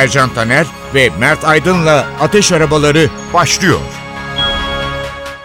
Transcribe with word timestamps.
Ercan 0.00 0.34
Taner 0.34 0.66
ve 0.94 1.10
Mert 1.18 1.44
Aydın'la 1.44 2.06
Ateş 2.20 2.52
Arabaları 2.52 3.08
başlıyor. 3.34 3.78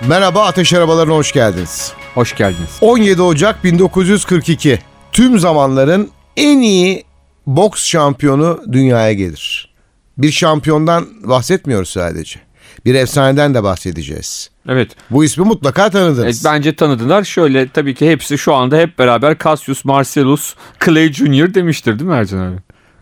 Merhaba 0.08 0.46
Ateş 0.46 0.73
Arabalarına 0.73 1.13
hoş 1.13 1.32
geldiniz. 1.32 1.94
Hoş 2.13 2.36
geldiniz. 2.36 2.77
17 2.82 3.22
Ocak 3.22 3.63
1942. 3.63 4.80
Tüm 5.12 5.40
zamanların 5.40 6.10
en 6.38 6.60
iyi 6.60 7.04
boks 7.48 7.86
şampiyonu 7.86 8.62
dünyaya 8.72 9.13
gelir. 9.13 9.73
Bir 10.18 10.32
şampiyondan 10.32 11.08
bahsetmiyoruz 11.24 11.90
sadece. 11.90 12.40
Bir 12.85 12.96
efsaneden 12.96 13.54
de 13.54 13.63
bahsedeceğiz. 13.63 14.49
Evet. 14.70 14.91
Bu 15.12 15.24
ismi 15.24 15.46
mutlaka 15.46 15.90
tanıdınız. 15.90 16.46
bence 16.46 16.76
tanıdılar. 16.76 17.24
Şöyle 17.24 17.70
tabii 17.70 17.96
ki 17.96 18.12
hepsi 18.12 18.38
şu 18.38 18.54
anda 18.54 18.77
hep 18.77 18.99
beraber 18.99 19.38
Cassius 19.44 19.85
Marcellus 19.85 20.55
Clay 20.85 21.13
Jr. 21.13 21.54
demiştir 21.54 21.99
değil 21.99 22.10
mi 22.10 22.16
Ercan 22.16 22.40
abi? 22.40 22.58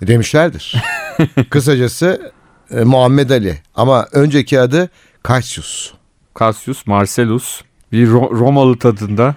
Demişlerdir. 0.07 0.75
Kısacası 1.49 2.31
e, 2.71 2.83
Muhammed 2.83 3.29
Ali 3.29 3.57
ama 3.75 4.07
önceki 4.11 4.59
adı 4.59 4.89
Cassius. 5.27 5.93
Cassius 6.39 6.87
Marcellus 6.87 7.61
bir 7.91 8.07
Ro- 8.07 8.39
Romalı 8.39 8.79
tadında. 8.79 9.35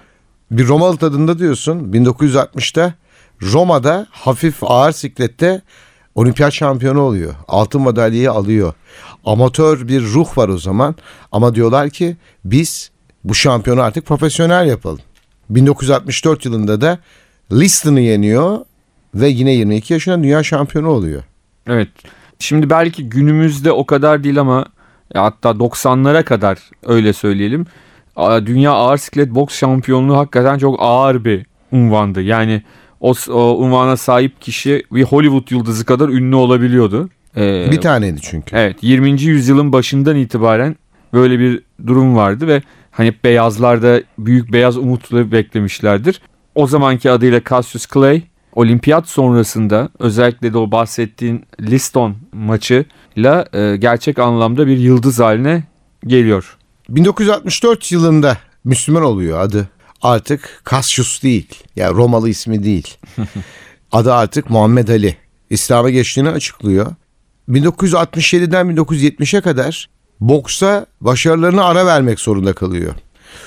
Bir 0.51 0.67
Romalı 0.67 0.97
tadında 0.97 1.39
diyorsun. 1.39 1.79
1960'ta 1.93 2.93
Roma'da 3.41 4.07
hafif 4.11 4.63
ağır 4.63 4.91
siklette 4.91 5.61
olimpiyat 6.15 6.53
şampiyonu 6.53 7.01
oluyor. 7.01 7.35
Altın 7.47 7.81
madalyayı 7.81 8.31
alıyor. 8.31 8.73
Amatör 9.25 9.87
bir 9.87 10.01
ruh 10.01 10.37
var 10.37 10.49
o 10.49 10.57
zaman. 10.57 10.95
Ama 11.31 11.55
diyorlar 11.55 11.89
ki 11.89 12.17
biz 12.45 12.91
bu 13.23 13.35
şampiyonu 13.35 13.81
artık 13.81 14.05
profesyonel 14.05 14.67
yapalım. 14.67 14.99
1964 15.49 16.45
yılında 16.45 16.81
da 16.81 16.99
Liston'ı 17.51 17.99
yeniyor 18.01 18.59
ve 19.15 19.27
yine 19.27 19.51
22 19.51 19.93
yaşında 19.93 20.23
dünya 20.23 20.43
şampiyonu 20.43 20.89
oluyor. 20.89 21.23
Evet. 21.67 21.89
Şimdi 22.39 22.69
belki 22.69 23.09
günümüzde 23.09 23.71
o 23.71 23.85
kadar 23.85 24.23
değil 24.23 24.39
ama 24.39 24.65
hatta 25.13 25.49
90'lara 25.49 26.23
kadar 26.23 26.59
öyle 26.85 27.13
söyleyelim. 27.13 27.65
Dünya 28.45 28.71
ağır 28.71 28.97
siklet 28.97 29.35
boks 29.35 29.59
şampiyonluğu 29.59 30.17
hakikaten 30.17 30.57
çok 30.57 30.75
ağır 30.79 31.25
bir 31.25 31.45
unvandı. 31.71 32.21
Yani 32.21 32.61
o, 33.01 33.13
o 33.29 33.57
unvana 33.57 33.97
sahip 33.97 34.41
kişi 34.41 34.83
bir 34.91 35.03
Hollywood 35.03 35.51
yıldızı 35.51 35.85
kadar 35.85 36.09
ünlü 36.09 36.35
olabiliyordu. 36.35 37.09
Ee, 37.37 37.67
Bir 37.71 37.81
taneydi 37.81 38.21
çünkü. 38.21 38.55
Evet 38.55 38.77
20. 38.81 39.21
yüzyılın 39.21 39.73
başından 39.73 40.15
itibaren 40.15 40.75
böyle 41.13 41.39
bir 41.39 41.61
durum 41.87 42.15
vardı 42.15 42.47
ve 42.47 42.61
hani 42.91 43.13
beyazlarda 43.23 44.01
büyük 44.19 44.53
beyaz 44.53 44.77
umutla 44.77 45.31
beklemişlerdir. 45.31 46.21
O 46.55 46.67
zamanki 46.67 47.11
adıyla 47.11 47.41
Cassius 47.49 47.87
Clay 47.93 48.21
olimpiyat 48.57 49.09
sonrasında 49.09 49.89
özellikle 49.99 50.53
de 50.53 50.57
o 50.57 50.71
bahsettiğin 50.71 51.45
Liston 51.61 52.15
maçıyla 52.33 53.45
e, 53.53 53.77
gerçek 53.77 54.19
anlamda 54.19 54.67
bir 54.67 54.77
yıldız 54.77 55.19
haline 55.19 55.63
geliyor. 56.07 56.57
1964 56.89 57.91
yılında 57.91 58.37
Müslüman 58.63 59.03
oluyor 59.03 59.39
adı. 59.39 59.69
Artık 60.01 60.63
Cassius 60.71 61.23
değil. 61.23 61.63
Yani 61.75 61.95
Romalı 61.95 62.29
ismi 62.29 62.63
değil. 62.63 62.97
adı 63.91 64.13
artık 64.13 64.49
Muhammed 64.49 64.87
Ali. 64.87 65.17
İslam'a 65.49 65.89
geçtiğini 65.89 66.29
açıklıyor. 66.29 66.95
1967'den 67.49 68.75
1970'e 68.75 69.41
kadar 69.41 69.89
boksa 70.19 70.85
başarılarını 71.01 71.65
ara 71.65 71.85
vermek 71.85 72.19
zorunda 72.19 72.53
kalıyor. 72.53 72.93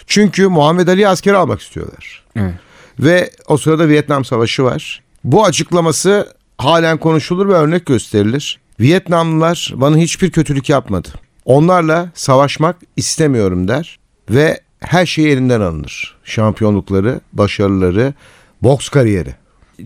Çünkü 0.06 0.48
Muhammed 0.48 0.88
Ali'yi 0.88 1.08
askere 1.08 1.36
almak 1.36 1.60
istiyorlar. 1.60 2.24
Evet. 2.36 2.54
Ve 3.00 3.30
o 3.48 3.56
sırada 3.56 3.88
Vietnam 3.88 4.24
Savaşı 4.24 4.64
var. 4.64 5.02
Bu 5.24 5.44
açıklaması 5.44 6.34
halen 6.58 6.98
konuşulur 6.98 7.48
ve 7.48 7.52
örnek 7.52 7.86
gösterilir. 7.86 8.58
Vietnamlılar 8.80 9.72
bana 9.76 9.96
hiçbir 9.96 10.30
kötülük 10.30 10.68
yapmadı. 10.68 11.08
Onlarla 11.44 12.10
savaşmak 12.14 12.76
istemiyorum 12.96 13.68
der 13.68 13.98
ve 14.30 14.60
her 14.80 15.06
şey 15.06 15.32
elinden 15.32 15.60
alınır. 15.60 16.16
Şampiyonlukları, 16.24 17.20
başarıları, 17.32 18.14
boks 18.62 18.88
kariyeri. 18.88 19.34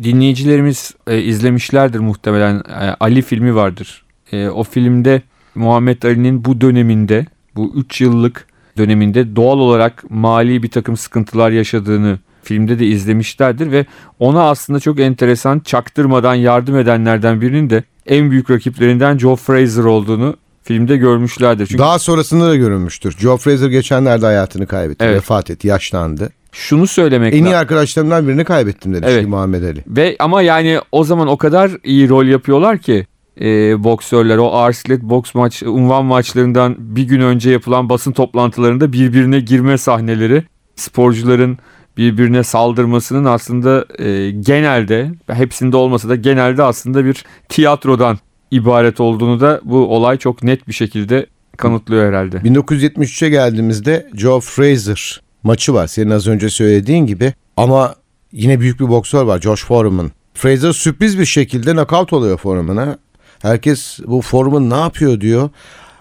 dinleyicilerimiz 0.02 0.94
e, 1.06 1.22
izlemişlerdir 1.22 1.98
muhtemelen. 1.98 2.56
E, 2.56 2.96
Ali 3.00 3.22
filmi 3.22 3.54
vardır. 3.54 4.04
E, 4.32 4.48
o 4.48 4.64
filmde 4.64 5.22
Muhammed 5.54 6.02
Ali'nin 6.02 6.44
bu 6.44 6.60
döneminde, 6.60 7.26
bu 7.56 7.72
3 7.76 8.00
yıllık 8.00 8.46
döneminde 8.78 9.36
doğal 9.36 9.58
olarak 9.58 10.04
mali 10.10 10.62
bir 10.62 10.70
takım 10.70 10.96
sıkıntılar 10.96 11.50
yaşadığını 11.50 12.19
filmde 12.44 12.78
de 12.78 12.87
izlemişlerdir 12.87 13.72
ve 13.72 13.87
ona 14.19 14.43
aslında 14.43 14.81
çok 14.81 15.00
enteresan 15.00 15.60
çaktırmadan 15.60 16.34
yardım 16.34 16.77
edenlerden 16.78 17.41
birinin 17.41 17.71
de 17.71 17.84
en 18.06 18.31
büyük 18.31 18.50
rakiplerinden 18.50 19.19
Joe 19.19 19.37
Frazier 19.37 19.84
olduğunu 19.84 20.37
filmde 20.62 20.97
görmüşlerdir. 20.97 21.66
Çünkü 21.66 21.78
Daha 21.78 21.99
sonrasında 21.99 22.49
da 22.49 22.56
görünmüştür. 22.56 23.16
Joe 23.19 23.37
Frazier 23.37 23.71
geçenlerde 23.71 24.27
hayatını 24.27 24.66
kaybetti. 24.66 25.05
Evet. 25.05 25.16
Vefat 25.16 25.50
etti, 25.50 25.69
yaşlandı. 25.69 26.31
şunu 26.53 26.87
söylemek 26.87 27.34
En 27.34 27.44
iyi 27.44 27.56
arkadaşlarımdan 27.56 28.28
birini 28.28 28.44
kaybettim 28.44 28.94
demişti 28.94 29.12
Evet. 29.12 29.28
Muhammed 29.28 29.62
Ali. 29.62 29.84
Ve 29.87 30.16
ama 30.19 30.43
yani 30.43 30.78
o 30.93 31.05
zaman 31.05 31.28
o 31.28 31.37
kadar 31.37 31.71
iyi 31.84 32.09
rol 32.09 32.26
yapıyorlar 32.26 32.78
ki 32.78 33.06
e, 33.41 33.84
boksörler 33.84 34.37
o 34.38 34.47
ağır 34.47 34.72
siklet 34.72 35.03
boks 35.03 35.34
maç 35.34 35.62
unvan 35.62 36.05
maçlarından 36.05 36.76
bir 36.78 37.03
gün 37.03 37.21
önce 37.21 37.50
yapılan 37.50 37.88
basın 37.88 38.12
toplantılarında 38.12 38.93
birbirine 38.93 39.41
girme 39.41 39.78
sahneleri 39.78 40.44
sporcuların 40.76 41.59
birbirine 41.97 42.43
saldırmasının 42.43 43.25
aslında 43.25 43.84
e, 43.99 44.31
genelde 44.31 45.10
hepsinde 45.27 45.77
olmasa 45.77 46.09
da 46.09 46.16
genelde 46.16 46.62
aslında 46.62 47.05
bir 47.05 47.25
tiyatrodan 47.49 48.19
ibaret 48.50 49.00
olduğunu 49.00 49.41
da 49.41 49.60
bu 49.65 49.77
olay 49.77 50.16
çok 50.19 50.43
net 50.43 50.69
bir 50.69 50.72
şekilde 50.72 51.27
kanıtlıyor 51.56 52.09
herhalde. 52.09 52.37
1973'e 52.37 53.28
geldiğimizde 53.28 54.10
Joe 54.15 54.41
Frazier 54.41 55.21
maçı 55.43 55.75
var. 55.75 55.87
Senin 55.87 56.10
az 56.10 56.27
önce 56.27 56.50
söylediğin 56.50 57.06
gibi. 57.06 57.32
Ama 57.56 57.94
yine 58.32 58.61
büyük 58.61 58.81
bir 58.81 58.88
boksör 58.88 59.25
var 59.25 59.41
Josh 59.41 59.65
Foreman. 59.65 60.11
Frazier 60.34 60.72
sürpriz 60.72 61.19
bir 61.19 61.25
şekilde 61.25 61.72
knockout 61.72 62.12
oluyor 62.12 62.38
Foreman'a. 62.38 62.99
Herkes 63.43 63.99
bu 64.06 64.21
Foreman 64.21 64.71
ne 64.71 64.76
yapıyor 64.76 65.21
diyor. 65.21 65.50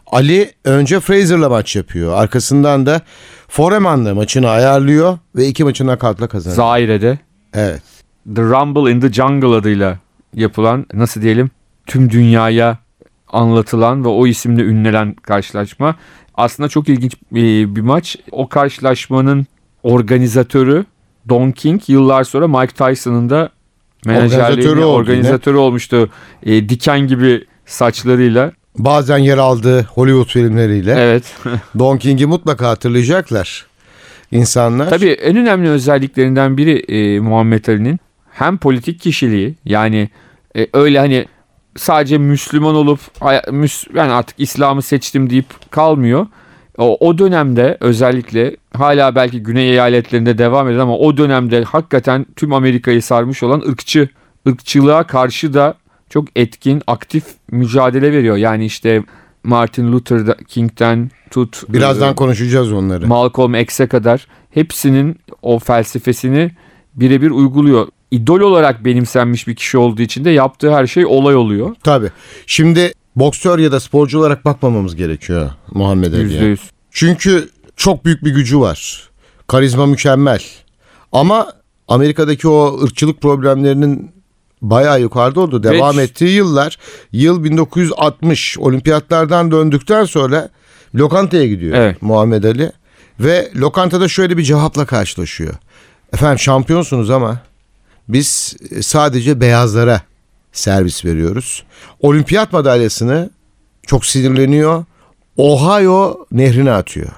Ali 0.08 0.52
önce 0.66 1.00
Frazier'la 1.00 1.50
maç 1.50 1.76
yapıyor. 1.76 2.14
Arkasından 2.14 2.86
da 2.86 3.02
Foreman'la 3.54 4.16
maçını 4.16 4.50
ayarlıyor 4.50 5.18
ve 5.36 5.48
iki 5.48 5.64
maçı 5.64 5.84
knockout'la 5.84 6.28
kazanıyor. 6.28 6.56
Zaire'de 6.56 7.20
evet. 7.54 7.82
The 8.36 8.42
Rumble 8.42 8.92
in 8.92 9.00
the 9.00 9.14
Jungle 9.14 9.56
adıyla 9.56 10.00
yapılan 10.34 10.86
nasıl 10.94 11.22
diyelim 11.22 11.52
tüm 11.86 12.10
dünyaya 12.10 12.78
anlatılan 13.28 14.06
ve 14.06 14.08
o 14.08 14.28
isimle 14.28 14.62
ünlenen 14.64 15.14
karşılaşma. 15.14 15.96
Aslında 16.36 16.70
çok 16.70 16.90
ilginç 16.90 17.16
bir, 17.32 17.76
bir 17.76 17.82
maç. 17.82 18.18
O 18.32 18.50
karşılaşmanın 18.50 19.46
organizatörü 19.84 20.86
Don 21.30 21.52
King 21.52 21.90
yıllar 21.90 22.24
sonra 22.24 22.48
Mike 22.48 22.74
Tyson'ın 22.74 23.30
da 23.30 23.50
menajerliğini 24.06 24.46
Organizatörü 24.46 24.84
organizatörü 24.84 25.58
olmuştu. 25.58 26.10
E, 26.44 26.70
diken 26.70 27.08
gibi 27.08 27.46
saçlarıyla. 27.66 28.52
Bazen 28.78 29.18
yer 29.18 29.38
aldığı 29.38 29.84
Hollywood 29.84 30.28
filmleriyle. 30.28 30.96
Evet. 30.98 31.24
Don 31.80 31.98
King'i 31.98 32.26
mutlaka 32.26 32.70
hatırlayacaklar 32.70 33.66
insanlar. 34.32 34.90
Tabii 34.90 35.10
en 35.10 35.38
önemli 35.38 35.70
özelliklerinden 35.70 36.58
biri 36.58 36.80
e, 36.80 37.20
Muhammed 37.20 37.66
Ali'nin 37.68 38.00
hem 38.32 38.58
politik 38.58 39.00
kişiliği 39.00 39.56
yani 39.66 40.10
e, 40.58 40.68
öyle 40.74 41.00
hani 41.00 41.26
sadece 41.76 42.18
Müslüman 42.18 42.76
olup 42.76 43.00
Müs- 43.48 43.98
yani 43.98 44.12
artık 44.12 44.40
İslam'ı 44.40 44.82
seçtim 44.82 45.30
deyip 45.30 45.72
kalmıyor. 45.72 46.28
O, 46.78 47.08
o 47.08 47.18
dönemde 47.18 47.78
özellikle 47.80 48.56
hala 48.74 49.16
belki 49.16 49.44
güney 49.44 49.70
eyaletlerinde 49.70 50.38
devam 50.38 50.70
eden 50.70 50.80
ama 50.80 50.98
o 50.98 51.18
dönemde 51.18 51.64
hakikaten 51.64 52.26
tüm 52.36 52.54
Amerika'yı 52.54 53.02
sarmış 53.02 53.44
olan 53.44 53.64
ırkçı 53.70 54.10
ırkçılığa 54.48 55.04
karşı 55.04 55.54
da 55.54 55.74
çok 56.14 56.28
etkin, 56.36 56.82
aktif 56.88 57.24
mücadele 57.52 58.12
veriyor. 58.12 58.38
Yani 58.38 58.66
işte 58.66 59.04
Martin 59.44 59.92
Luther 59.92 60.38
King'den 60.48 61.12
tut 61.32 61.64
Birazdan 61.70 62.12
e, 62.12 62.16
konuşacağız 62.16 62.72
onları. 62.72 63.08
Malcolm 63.08 63.56
X'e 63.56 63.88
kadar 63.88 64.28
hepsinin 64.52 65.20
o 65.42 65.60
felsefesini 65.60 66.52
birebir 66.96 67.32
uyguluyor. 67.32 67.88
idol 68.12 68.40
olarak 68.40 68.86
benimsenmiş 68.86 69.48
bir 69.48 69.56
kişi 69.56 69.78
olduğu 69.78 70.02
için 70.02 70.26
de 70.26 70.30
yaptığı 70.30 70.74
her 70.74 70.88
şey 70.88 71.06
olay 71.06 71.36
oluyor. 71.36 71.76
Tabii. 71.84 72.10
Şimdi 72.48 72.94
boksör 73.16 73.60
ya 73.60 73.72
da 73.72 73.80
sporcu 73.80 74.20
olarak 74.20 74.46
bakmamamız 74.46 74.96
gerekiyor 74.96 75.52
Muhammed 75.72 76.14
Ali'ye. 76.14 76.42
%100. 76.42 76.60
Çünkü 76.92 77.50
çok 77.76 78.06
büyük 78.06 78.26
bir 78.26 78.32
gücü 78.32 78.60
var. 78.60 79.10
Karizma 79.48 79.86
mükemmel. 79.86 80.44
Ama 81.12 81.54
Amerika'daki 81.88 82.48
o 82.48 82.84
ırkçılık 82.84 83.22
problemlerinin 83.22 84.12
bayağı 84.64 85.02
yukarıda 85.02 85.40
oldu. 85.42 85.64
Devam 85.64 85.98
Ve- 85.98 86.04
ettiği 86.04 86.30
yıllar 86.32 86.78
yıl 87.12 87.44
1960 87.44 88.58
olimpiyatlardan 88.60 89.52
döndükten 89.52 90.06
sonra 90.06 90.50
lokantaya 90.96 91.48
gidiyor 91.48 91.76
Evet. 91.78 92.02
Muhammed 92.02 92.44
Ali. 92.44 92.72
Ve 93.20 93.52
lokantada 93.56 94.08
şöyle 94.08 94.38
bir 94.38 94.44
cevapla 94.44 94.86
karşılaşıyor. 94.86 95.54
Efendim 96.14 96.40
şampiyonsunuz 96.40 97.10
ama 97.10 97.38
biz 98.08 98.56
sadece 98.82 99.42
beyazlara 99.42 100.02
servis 100.52 101.06
veriyoruz. 101.06 101.64
Olimpiyat 102.00 102.54
madalyasını 102.54 103.30
çok 103.88 104.06
sinirleniyor. 104.06 104.86
Ohio 105.38 106.26
nehrine 106.32 106.72
atıyor. 106.72 107.10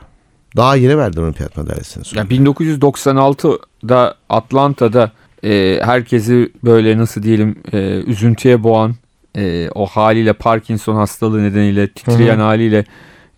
Daha 0.58 0.76
yeni 0.76 0.98
verdi 0.98 1.20
olimpiyat 1.22 1.58
madalyasını. 1.58 2.04
sonra. 2.06 2.20
Ya 2.22 2.28
1996'da 2.28 4.16
Atlanta'da 4.30 5.12
e, 5.44 5.80
herkesi 5.84 6.52
böyle 6.64 6.98
nasıl 6.98 7.24
diyelim 7.24 7.56
e, 7.74 8.02
üzüntüye 8.08 8.64
boğan 8.64 8.96
e, 9.38 9.70
o 9.76 9.86
haliyle 9.86 10.34
Parkinson 10.34 10.96
hastalığı 10.96 11.44
nedeniyle 11.44 11.88
titreyen 11.88 12.40
haliyle 12.40 12.86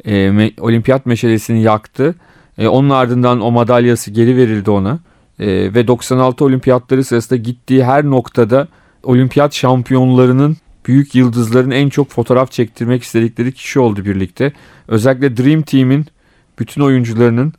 e, 0.06 0.12
me- 0.12 0.62
olimpiyat 0.62 1.06
meşalesini 1.06 1.62
yaktı. 1.62 2.16
E, 2.58 2.68
onun 2.68 2.90
ardından 2.90 3.42
o 3.42 3.52
madalyası 3.52 4.12
geri 4.12 4.38
verildi 4.38 4.72
ona. 4.72 5.00
E, 5.40 5.48
ve 5.48 5.88
96 5.88 6.46
olimpiyatları 6.46 7.04
sırasında 7.04 7.40
gittiği 7.40 7.84
her 7.84 8.06
noktada 8.06 8.68
olimpiyat 9.04 9.54
şampiyonlarının 9.54 10.58
büyük 10.86 11.16
yıldızların 11.16 11.72
en 11.72 11.90
çok 11.90 12.10
fotoğraf 12.10 12.52
çektirmek 12.52 13.04
istedikleri 13.04 13.52
kişi 13.52 13.80
oldu 13.80 14.06
birlikte. 14.06 14.54
Özellikle 14.88 15.38
Dream 15.38 15.62
Team'in 15.62 16.06
bütün 16.60 16.82
oyuncularının 16.82 17.54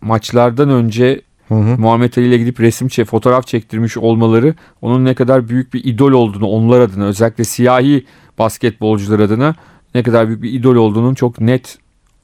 maçlardan 0.00 0.70
önce 0.70 1.20
Hı 1.50 1.54
hı. 1.54 1.78
Muhammed 1.78 2.16
Ali 2.16 2.26
ile 2.26 2.38
gidip 2.38 2.60
resim 2.60 2.88
çek, 2.88 3.06
fotoğraf 3.06 3.46
çektirmiş 3.46 3.96
olmaları 3.96 4.54
onun 4.82 5.04
ne 5.04 5.14
kadar 5.14 5.48
büyük 5.48 5.74
bir 5.74 5.84
idol 5.84 6.12
olduğunu 6.12 6.46
onlar 6.46 6.80
adına 6.80 7.04
özellikle 7.04 7.44
siyahi 7.44 8.04
basketbolcular 8.38 9.20
adına 9.20 9.54
ne 9.94 10.02
kadar 10.02 10.28
büyük 10.28 10.42
bir 10.42 10.52
idol 10.52 10.76
olduğunun 10.76 11.14
çok 11.14 11.40
net 11.40 11.78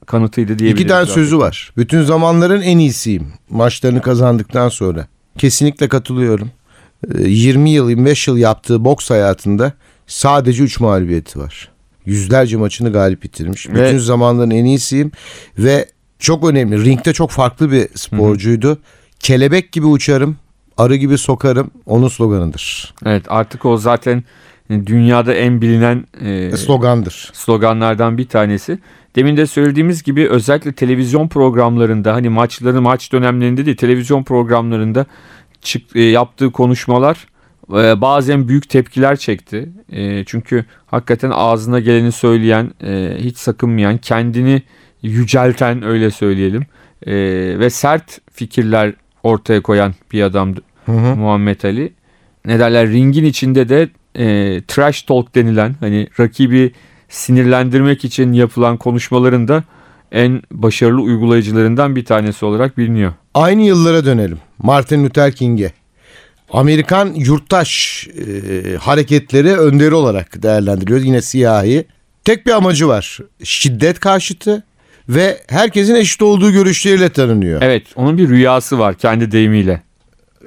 kanıtıydı 0.05 0.59
diyebiliriz. 0.59 0.81
İki 0.81 0.87
tane 0.89 1.05
zaten. 1.05 1.13
sözü 1.21 1.37
var. 1.37 1.71
Bütün 1.77 2.01
zamanların 2.03 2.61
en 2.61 2.77
iyisiyim. 2.77 3.27
Maçlarını 3.49 4.01
kazandıktan 4.01 4.69
sonra. 4.69 5.07
Kesinlikle 5.37 5.87
katılıyorum. 5.87 6.51
Ee, 7.15 7.21
20 7.27 7.69
yıl 7.69 7.89
25 7.89 8.27
yıl 8.27 8.37
yaptığı 8.37 8.85
boks 8.85 9.09
hayatında 9.09 9.73
sadece 10.07 10.63
3 10.63 10.79
mağlubiyeti 10.79 11.39
var. 11.39 11.69
Yüzlerce 12.05 12.57
maçını 12.57 12.91
galip 12.91 13.23
bitirmiş. 13.23 13.69
Ve- 13.69 13.73
Bütün 13.87 13.97
zamanların 13.97 14.51
en 14.51 14.65
iyisiyim 14.65 15.11
ve 15.59 15.85
çok 16.19 16.49
önemli. 16.49 16.85
Ringde 16.85 17.13
çok 17.13 17.31
farklı 17.31 17.71
bir 17.71 17.87
sporcuydu. 17.95 18.77
Kelebek 19.19 19.71
gibi 19.71 19.85
uçarım, 19.85 20.37
arı 20.77 20.95
gibi 20.95 21.17
sokarım 21.17 21.71
onun 21.85 22.07
sloganıdır. 22.07 22.93
Evet 23.05 23.25
artık 23.27 23.65
o 23.65 23.77
zaten 23.77 24.23
dünyada 24.69 25.33
en 25.33 25.61
bilinen 25.61 26.05
e, 26.21 26.57
Slogandır. 26.57 27.29
sloganlardan 27.33 28.17
bir 28.17 28.27
tanesi. 28.27 28.79
Demin 29.15 29.37
de 29.37 29.45
söylediğimiz 29.45 30.03
gibi 30.03 30.29
özellikle 30.29 30.71
televizyon 30.71 31.27
programlarında 31.27 32.13
hani 32.13 32.29
maçları 32.29 32.81
maç 32.81 33.11
dönemlerinde 33.11 33.65
değil 33.65 33.77
televizyon 33.77 34.23
programlarında 34.23 35.05
çık, 35.61 35.95
e, 35.95 36.01
yaptığı 36.01 36.51
konuşmalar 36.51 37.27
e, 37.73 38.01
bazen 38.01 38.47
büyük 38.47 38.69
tepkiler 38.69 39.15
çekti. 39.15 39.69
E, 39.91 40.25
çünkü 40.25 40.65
hakikaten 40.85 41.31
ağzına 41.33 41.79
geleni 41.79 42.11
söyleyen, 42.11 42.71
e, 42.83 43.15
hiç 43.19 43.37
sakınmayan, 43.37 43.97
kendini 43.97 44.61
yücelten 45.01 45.83
öyle 45.83 46.11
söyleyelim 46.11 46.65
e, 47.05 47.13
ve 47.59 47.69
sert 47.69 48.21
fikirler 48.31 48.93
ortaya 49.27 49.61
koyan 49.61 49.93
bir 50.11 50.21
adamdı 50.21 50.61
Hı 50.85 50.91
hı. 50.91 51.15
Muhammed 51.15 51.63
Ali. 51.63 51.93
Ne 52.45 52.59
derler 52.59 52.89
ringin 52.89 53.25
içinde 53.25 53.69
de 53.69 53.89
e, 54.15 54.25
trash 54.67 55.01
talk 55.01 55.35
denilen 55.35 55.75
hani 55.79 56.07
rakibi 56.19 56.71
sinirlendirmek 57.09 58.05
için 58.05 58.33
yapılan 58.33 58.77
konuşmaların 58.77 59.47
da 59.47 59.63
en 60.11 60.41
başarılı 60.51 61.01
uygulayıcılarından 61.01 61.95
bir 61.95 62.05
tanesi 62.05 62.45
olarak 62.45 62.77
biliniyor. 62.77 63.13
Aynı 63.33 63.61
yıllara 63.61 64.05
dönelim. 64.05 64.39
Martin 64.57 65.05
Luther 65.05 65.31
King'e. 65.31 65.71
Amerikan 66.51 67.13
yurttaş 67.15 68.07
e, 68.07 68.75
hareketleri 68.77 69.53
önderi 69.53 69.95
olarak 69.95 70.43
değerlendiriyoruz. 70.43 71.05
Yine 71.05 71.21
siyahi. 71.21 71.85
Tek 72.25 72.45
bir 72.45 72.51
amacı 72.51 72.87
var. 72.87 73.19
Şiddet 73.43 73.99
karşıtı 73.99 74.63
ve 75.09 75.37
herkesin 75.47 75.95
eşit 75.95 76.21
olduğu 76.21 76.51
görüşleriyle 76.51 77.09
tanınıyor. 77.09 77.61
Evet 77.61 77.83
onun 77.95 78.17
bir 78.17 78.29
rüyası 78.29 78.79
var 78.79 78.93
kendi 78.95 79.31
deyimiyle. 79.31 79.81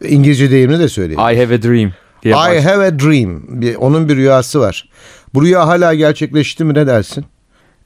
İngilizce 0.08 0.50
deyimini 0.50 0.78
de 0.78 0.88
söyleyeyim. 0.88 1.20
I 1.20 1.36
have 1.44 1.54
a 1.54 1.62
dream 1.62 1.92
diye 2.22 2.34
I 2.34 2.36
baş- 2.36 2.64
have 2.64 2.84
a 2.86 2.98
dream. 2.98 3.42
Onun 3.78 4.08
bir 4.08 4.16
rüyası 4.16 4.60
var. 4.60 4.88
Bu 5.34 5.42
rüya 5.42 5.66
hala 5.66 5.94
gerçekleşti 5.94 6.64
mi 6.64 6.74
ne 6.74 6.86
dersin? 6.86 7.24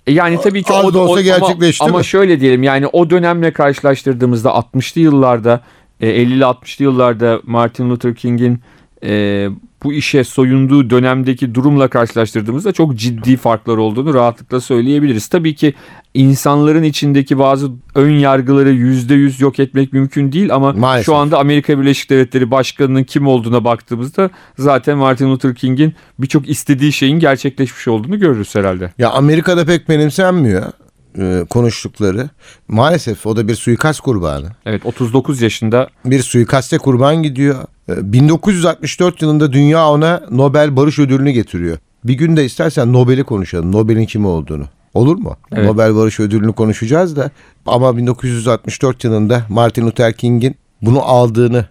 E 0.07 0.13
Yani 0.13 0.41
tabii 0.41 0.63
ki 0.63 0.73
Az 0.73 0.85
o, 0.85 0.95
da 0.95 0.99
olsa 0.99 1.21
o- 1.21 1.23
gerçekleşti 1.23 1.85
ama, 1.85 1.91
ama 1.91 1.99
mi? 1.99 2.05
şöyle 2.05 2.41
diyelim 2.41 2.63
yani 2.63 2.87
o 2.87 3.11
dönemle 3.11 3.53
karşılaştırdığımızda 3.53 4.49
60'lı 4.51 5.01
yıllarda 5.01 5.61
e, 6.01 6.07
50'li 6.09 6.43
60'lı 6.45 6.85
yıllarda 6.85 7.41
Martin 7.45 7.91
Luther 7.91 8.15
King'in 8.15 8.61
e, 9.05 9.49
bu 9.85 9.93
işe 9.93 10.25
soyunduğu 10.25 10.91
dönemdeki 10.91 11.55
durumla 11.55 11.89
karşılaştırdığımızda 11.89 12.73
çok 12.73 12.97
ciddi 12.97 13.37
farklar 13.37 13.77
olduğunu 13.77 14.15
rahatlıkla 14.15 14.61
söyleyebiliriz. 14.61 15.29
Tabii 15.29 15.55
ki 15.55 15.75
insanların 16.15 16.83
içindeki 16.83 17.39
bazı 17.39 17.71
ön 17.95 18.11
yargıları 18.11 18.73
%100 18.73 19.43
yok 19.43 19.61
etmek 19.61 19.93
mümkün 19.93 20.33
değil 20.33 20.55
ama 20.55 20.73
Maalesef. 20.73 21.07
şu 21.07 21.15
anda 21.15 21.39
Amerika 21.39 21.81
Birleşik 21.81 22.11
Devletleri 22.11 22.51
Başkanı'nın 22.51 23.05
kim 23.05 23.27
olduğuna 23.27 23.65
baktığımızda 23.65 24.31
zaten 24.59 24.99
Martin 24.99 25.31
Luther 25.31 25.55
King'in 25.55 25.95
birçok 26.19 26.49
istediği 26.49 26.93
şeyin 26.93 27.19
gerçekleşmiş 27.19 27.89
olduğunu 27.89 28.19
görürüz 28.19 28.55
herhalde. 28.55 28.93
Ya 28.99 29.11
Amerika'da 29.11 29.65
pek 29.65 29.89
benimsenmiyor 29.89 30.73
e, 31.19 31.45
konuştukları. 31.51 32.29
Maalesef 32.69 33.27
o 33.27 33.37
da 33.37 33.49
bir 33.49 33.55
suikast 33.55 34.01
kurbanı. 34.01 34.47
Evet 34.67 34.87
39 34.87 35.43
yaşında 35.43 35.89
bir 36.05 36.23
suikaste 36.23 36.79
kurban 36.79 37.23
gidiyor. 37.23 37.65
Ee, 37.89 38.13
1964 38.13 39.23
yılında 39.23 39.53
dünya 39.53 39.89
ona 39.89 40.23
Nobel 40.31 40.77
Barış 40.77 40.99
Ödülünü 40.99 41.31
getiriyor. 41.31 41.79
Bir 42.05 42.15
gün 42.15 42.37
de 42.37 42.45
istersen 42.45 42.93
Nobel'i 42.93 43.25
konuşalım. 43.25 43.73
Nobel'in 43.73 44.07
kimi 44.07 44.27
olduğunu. 44.27 44.65
Olur 44.95 45.17
mu? 45.17 45.37
Evet. 45.53 45.65
Nobel 45.65 45.97
Barış 45.97 46.21
Ödülünü 46.21 46.53
konuşacağız 46.53 47.17
da 47.17 47.31
ama 47.67 47.97
1964 47.97 49.05
yılında 49.05 49.43
Martin 49.49 49.87
Luther 49.87 50.13
King'in 50.13 50.57
bunu 50.83 51.03
aldığını 51.03 51.67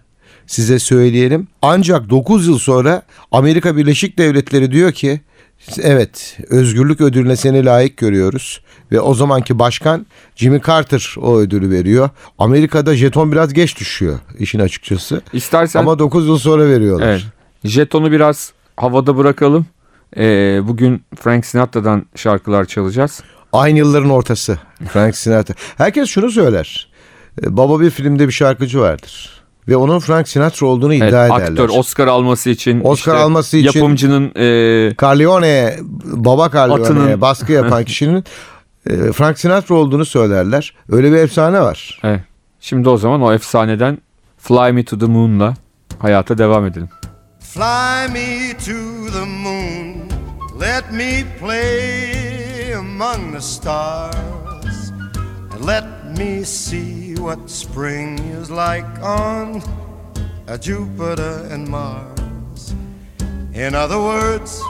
size 0.46 0.78
söyleyelim. 0.78 1.48
Ancak 1.62 2.10
9 2.10 2.46
yıl 2.46 2.58
sonra 2.58 3.02
Amerika 3.32 3.76
Birleşik 3.76 4.18
Devletleri 4.18 4.72
diyor 4.72 4.92
ki 4.92 5.20
evet 5.82 6.38
özgürlük 6.50 7.00
ödülüne 7.00 7.36
seni 7.36 7.64
layık 7.64 7.96
görüyoruz. 7.96 8.60
Ve 8.92 9.00
o 9.00 9.14
zamanki 9.14 9.58
başkan 9.58 10.06
Jimmy 10.36 10.60
Carter 10.66 11.14
o 11.20 11.38
ödülü 11.38 11.70
veriyor. 11.70 12.10
Amerika'da 12.38 12.96
jeton 12.96 13.32
biraz 13.32 13.52
geç 13.52 13.78
düşüyor 13.80 14.18
işin 14.38 14.58
açıkçası. 14.58 15.20
istersen 15.32 15.80
Ama 15.80 15.98
9 15.98 16.26
yıl 16.26 16.38
sonra 16.38 16.68
veriyorlar. 16.68 17.06
evet, 17.06 17.22
jetonu 17.64 18.12
biraz 18.12 18.52
havada 18.76 19.16
bırakalım. 19.16 19.66
Ee, 20.16 20.60
bugün 20.62 21.02
Frank 21.16 21.46
Sinatra'dan 21.46 22.06
şarkılar 22.16 22.64
çalacağız. 22.64 23.22
Aynı 23.52 23.78
yılların 23.78 24.10
ortası. 24.10 24.58
Frank 24.92 25.16
Sinatra. 25.16 25.54
Herkes 25.76 26.08
şunu 26.08 26.30
söyler. 26.30 26.88
Ee, 27.42 27.56
Baba 27.56 27.80
bir 27.80 27.90
filmde 27.90 28.26
bir 28.28 28.32
şarkıcı 28.32 28.80
vardır. 28.80 29.30
Ve 29.68 29.76
onun 29.76 29.98
Frank 29.98 30.28
Sinatra 30.28 30.66
olduğunu 30.66 30.94
Evet, 30.94 31.08
iddia 31.08 31.26
ederler. 31.26 31.50
aktör 31.50 31.68
Oscar 31.68 32.06
alması 32.06 32.50
için 32.50 32.80
Oscar 32.84 33.14
alması 33.14 33.56
için- 33.56 33.78
yapımcının 33.80 34.24
e, 34.36 34.94
Corleone, 34.98 35.76
baba 36.04 36.50
Corleone'ye 36.50 36.84
Atının- 37.14 37.20
baskı 37.20 37.52
yapan 37.52 37.84
kişinin 37.90 38.24
e, 38.90 39.12
Frank 39.12 39.38
Sinatra 39.38 39.74
olduğunu 39.74 40.04
söylerler. 40.04 40.74
Öyle 40.90 41.12
bir 41.12 41.16
efsane 41.16 41.60
var. 41.60 42.00
evet. 42.04 42.20
şimdi 42.60 42.88
o 42.88 42.96
zaman 42.96 43.22
o 43.22 43.32
efsaneden 43.32 43.98
Fly 44.38 44.72
Me 44.72 44.84
to 44.84 44.98
the 44.98 45.06
Moon'la 45.06 45.54
hayata 45.98 46.38
devam 46.38 46.66
edelim. 46.66 46.88
Fly 47.40 48.08
me 48.12 48.56
to 48.58 49.12
the 49.12 49.24
moon, 49.26 49.94
let 50.60 50.92
me 50.92 51.24
play 51.40 52.74
among 52.74 53.32
the 53.34 53.40
stars, 53.40 54.90
and 55.54 55.66
let 55.68 55.84
me 56.18 56.44
see 56.44 57.14
what 57.16 57.50
spring 57.50 58.18
is 58.18 58.50
like 58.50 58.84
on 59.02 59.62
a 60.46 60.58
Jupiter 60.58 61.48
and 61.50 61.66
Mars. 61.66 62.74
In 63.52 63.74
other 63.74 63.98
words, 63.98 64.60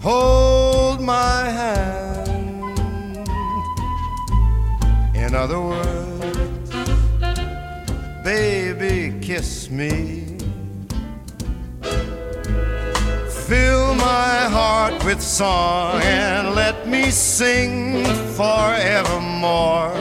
hold 0.00 1.00
my 1.00 1.44
hand. 1.48 2.18
In 5.14 5.34
other 5.34 5.60
words, 5.60 6.70
baby, 8.24 9.18
kiss 9.20 9.70
me. 9.70 10.36
Feel 13.46 13.79
with 15.04 15.20
song 15.20 16.00
and 16.02 16.54
let 16.54 16.86
me 16.86 17.10
sing 17.10 18.04
forevermore. 18.36 19.92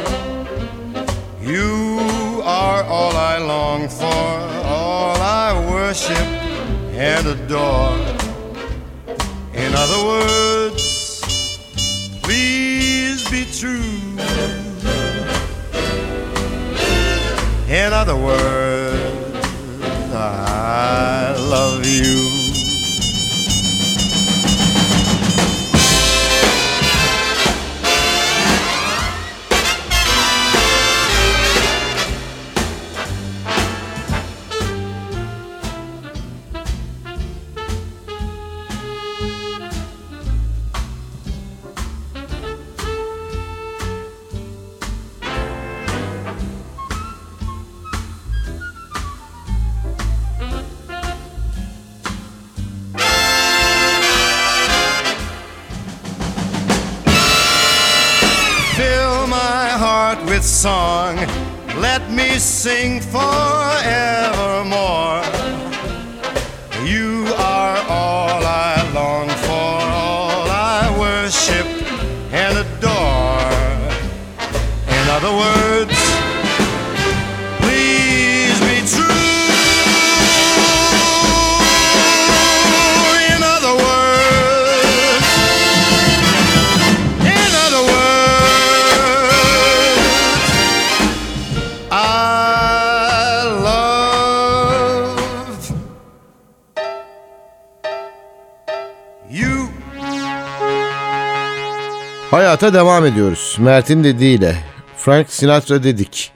You 1.41 2.41
are 2.43 2.84
all 2.84 3.15
I 3.15 3.38
long 3.38 3.88
for, 3.88 4.05
all 4.05 5.17
I 5.17 5.48
worship 5.72 6.27
and 6.93 7.27
adore. 7.27 7.98
In 9.53 9.72
other 9.75 10.01
words, 10.12 11.22
please 12.24 13.24
be 13.29 13.46
true. 13.60 14.00
In 17.69 17.93
other 17.93 18.15
words, 18.15 19.00
I 20.13 21.36
love 21.38 21.69
with 60.39 60.48
song. 60.48 61.17
Let 61.81 62.10
me 62.10 62.39
sing 62.39 63.01
forevermore. 63.01 63.24
You 66.86 67.25
are 67.38 67.77
all 67.89 68.41
I 68.46 68.89
long 68.93 69.29
for, 69.46 69.72
all 70.05 70.48
I 70.50 70.96
worship 70.98 71.67
and 72.31 72.58
adore. 72.58 73.51
In 74.98 75.10
other 75.15 75.34
words, 75.41 75.59
Hayata 102.60 102.80
devam 102.80 103.06
ediyoruz. 103.06 103.58
Mert'in 103.60 104.04
dediğiyle. 104.04 104.56
Frank 104.98 105.30
Sinatra 105.30 105.84
dedik. 105.84 106.32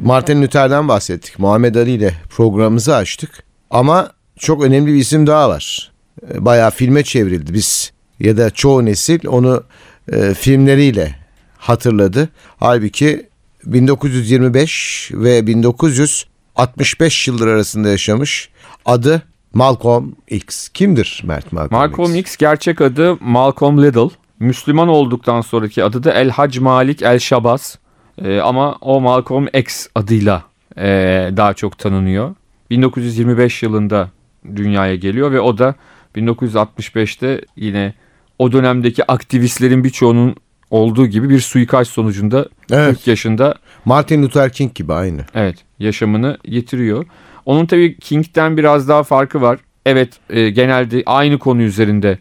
Martin 0.00 0.42
Luther'den 0.42 0.88
bahsettik. 0.88 1.38
Muhammed 1.38 1.74
Ali 1.74 1.90
ile 1.90 2.14
programımızı 2.30 2.96
açtık. 2.96 3.44
Ama 3.70 4.12
çok 4.38 4.62
önemli 4.64 4.92
bir 4.92 4.98
isim 4.98 5.26
daha 5.26 5.48
var. 5.48 5.92
E, 6.34 6.44
Bayağı 6.44 6.70
filme 6.70 7.02
çevrildi. 7.02 7.54
Biz 7.54 7.92
ya 8.20 8.36
da 8.36 8.50
çoğu 8.50 8.84
nesil 8.84 9.26
onu 9.26 9.64
e, 10.12 10.34
filmleriyle 10.34 11.14
hatırladı. 11.58 12.28
Halbuki 12.56 13.26
1925 13.64 15.10
ve 15.14 15.46
1965 15.46 17.28
yılları 17.28 17.50
arasında 17.50 17.88
yaşamış. 17.88 18.48
Adı 18.86 19.22
Malcolm 19.54 20.12
X. 20.28 20.68
Kimdir 20.68 21.22
Mert 21.24 21.52
Malcolm, 21.52 21.80
Malcolm 21.80 22.14
X 22.14 22.36
gerçek 22.36 22.80
adı 22.80 23.16
Malcolm 23.20 23.82
Little. 23.82 24.23
Müslüman 24.38 24.88
olduktan 24.88 25.40
sonraki 25.40 25.84
adı 25.84 26.04
da 26.04 26.12
El 26.12 26.30
Hac 26.30 26.58
Malik 26.58 27.02
El 27.02 27.18
Şabaz. 27.18 27.78
Ee, 28.22 28.40
ama 28.40 28.76
o 28.80 29.00
Malcolm 29.00 29.46
X 29.54 29.86
adıyla 29.94 30.42
ee, 30.78 31.30
daha 31.36 31.54
çok 31.54 31.78
tanınıyor. 31.78 32.34
1925 32.70 33.62
yılında 33.62 34.10
dünyaya 34.56 34.96
geliyor 34.96 35.32
ve 35.32 35.40
o 35.40 35.58
da 35.58 35.74
1965'te 36.16 37.40
yine 37.56 37.94
o 38.38 38.52
dönemdeki 38.52 39.10
aktivistlerin 39.12 39.84
birçoğunun 39.84 40.36
olduğu 40.70 41.06
gibi 41.06 41.28
bir 41.28 41.40
suikast 41.40 41.92
sonucunda 41.92 42.48
Evet. 42.70 42.94
40 42.94 43.06
yaşında 43.06 43.54
Martin 43.84 44.22
Luther 44.22 44.52
King 44.52 44.74
gibi 44.74 44.92
aynı. 44.92 45.20
Evet 45.34 45.56
yaşamını 45.78 46.38
yitiriyor. 46.44 47.06
Onun 47.46 47.66
tabii 47.66 47.98
King'den 47.98 48.56
biraz 48.56 48.88
daha 48.88 49.02
farkı 49.02 49.40
var. 49.42 49.58
Evet 49.86 50.12
e, 50.30 50.50
genelde 50.50 51.02
aynı 51.06 51.38
konu 51.38 51.62
üzerinde 51.62 52.18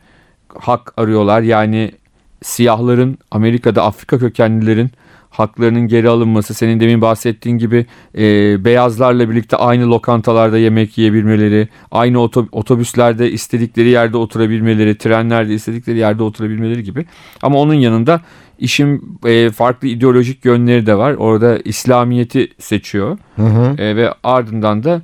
hak 0.60 0.94
arıyorlar. 0.98 1.42
Yani 1.42 1.92
siyahların 2.44 3.18
Amerika'da 3.32 3.84
Afrika 3.84 4.20
kökenlilerin 4.20 4.92
haklarının 5.30 5.88
geri 5.88 6.10
alınması. 6.10 6.54
Senin 6.54 6.80
demin 6.80 7.02
bahsettiğin 7.02 7.58
gibi 7.58 7.86
e, 8.18 8.22
beyazlarla 8.66 9.30
birlikte 9.30 9.58
aynı 9.58 9.92
lokantalarda 9.92 10.58
yemek 10.58 10.98
yiyebilmeleri, 10.98 11.68
aynı 11.92 12.18
oto- 12.18 12.48
otobüslerde 12.52 13.32
istedikleri 13.32 13.90
yerde 13.90 14.18
oturabilmeleri, 14.18 14.98
trenlerde 14.98 15.54
istedikleri 15.54 15.98
yerde 15.98 16.24
oturabilmeleri 16.24 16.84
gibi. 16.84 17.06
Ama 17.42 17.60
onun 17.60 17.74
yanında 17.74 18.22
işin 18.60 19.20
e, 19.26 19.50
farklı 19.50 19.88
ideolojik 19.88 20.46
yönleri 20.46 20.86
de 20.86 20.98
var. 20.98 21.14
Orada 21.14 21.60
İslamiyet'i 21.66 22.48
seçiyor. 22.60 23.18
E, 23.78 23.96
ve 23.96 24.14
ardından 24.24 24.84
da 24.84 25.02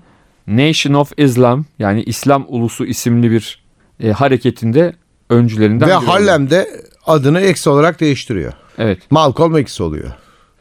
Nation 0.48 0.94
of 0.94 1.12
Islam 1.18 1.66
yani 1.80 2.04
İslam 2.04 2.46
Ulusu 2.48 2.86
isimli 2.86 3.32
bir 3.32 3.64
e, 4.00 4.12
hareketinde 4.12 4.94
öncülerinden 5.30 5.90
Ve. 5.90 5.94
Harlem'de 5.94 6.68
adını 7.06 7.42
X 7.42 7.68
olarak 7.68 8.00
değiştiriyor. 8.00 8.54
Evet. 8.78 9.12
Malcolm 9.12 9.58
X 9.58 9.82
oluyor. 9.82 10.12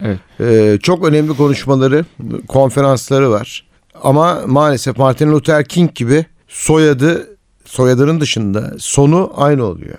Evet. 0.00 0.18
Ee, 0.40 0.78
çok 0.82 1.04
önemli 1.08 1.36
konuşmaları, 1.36 2.04
konferansları 2.48 3.30
var. 3.30 3.66
Ama 4.02 4.42
maalesef 4.46 4.98
Martin 4.98 5.32
Luther 5.32 5.64
King 5.64 5.94
gibi 5.94 6.26
soyadı 6.48 7.36
soyadının 7.64 8.20
dışında 8.20 8.74
sonu 8.78 9.32
aynı 9.36 9.64
oluyor. 9.64 9.98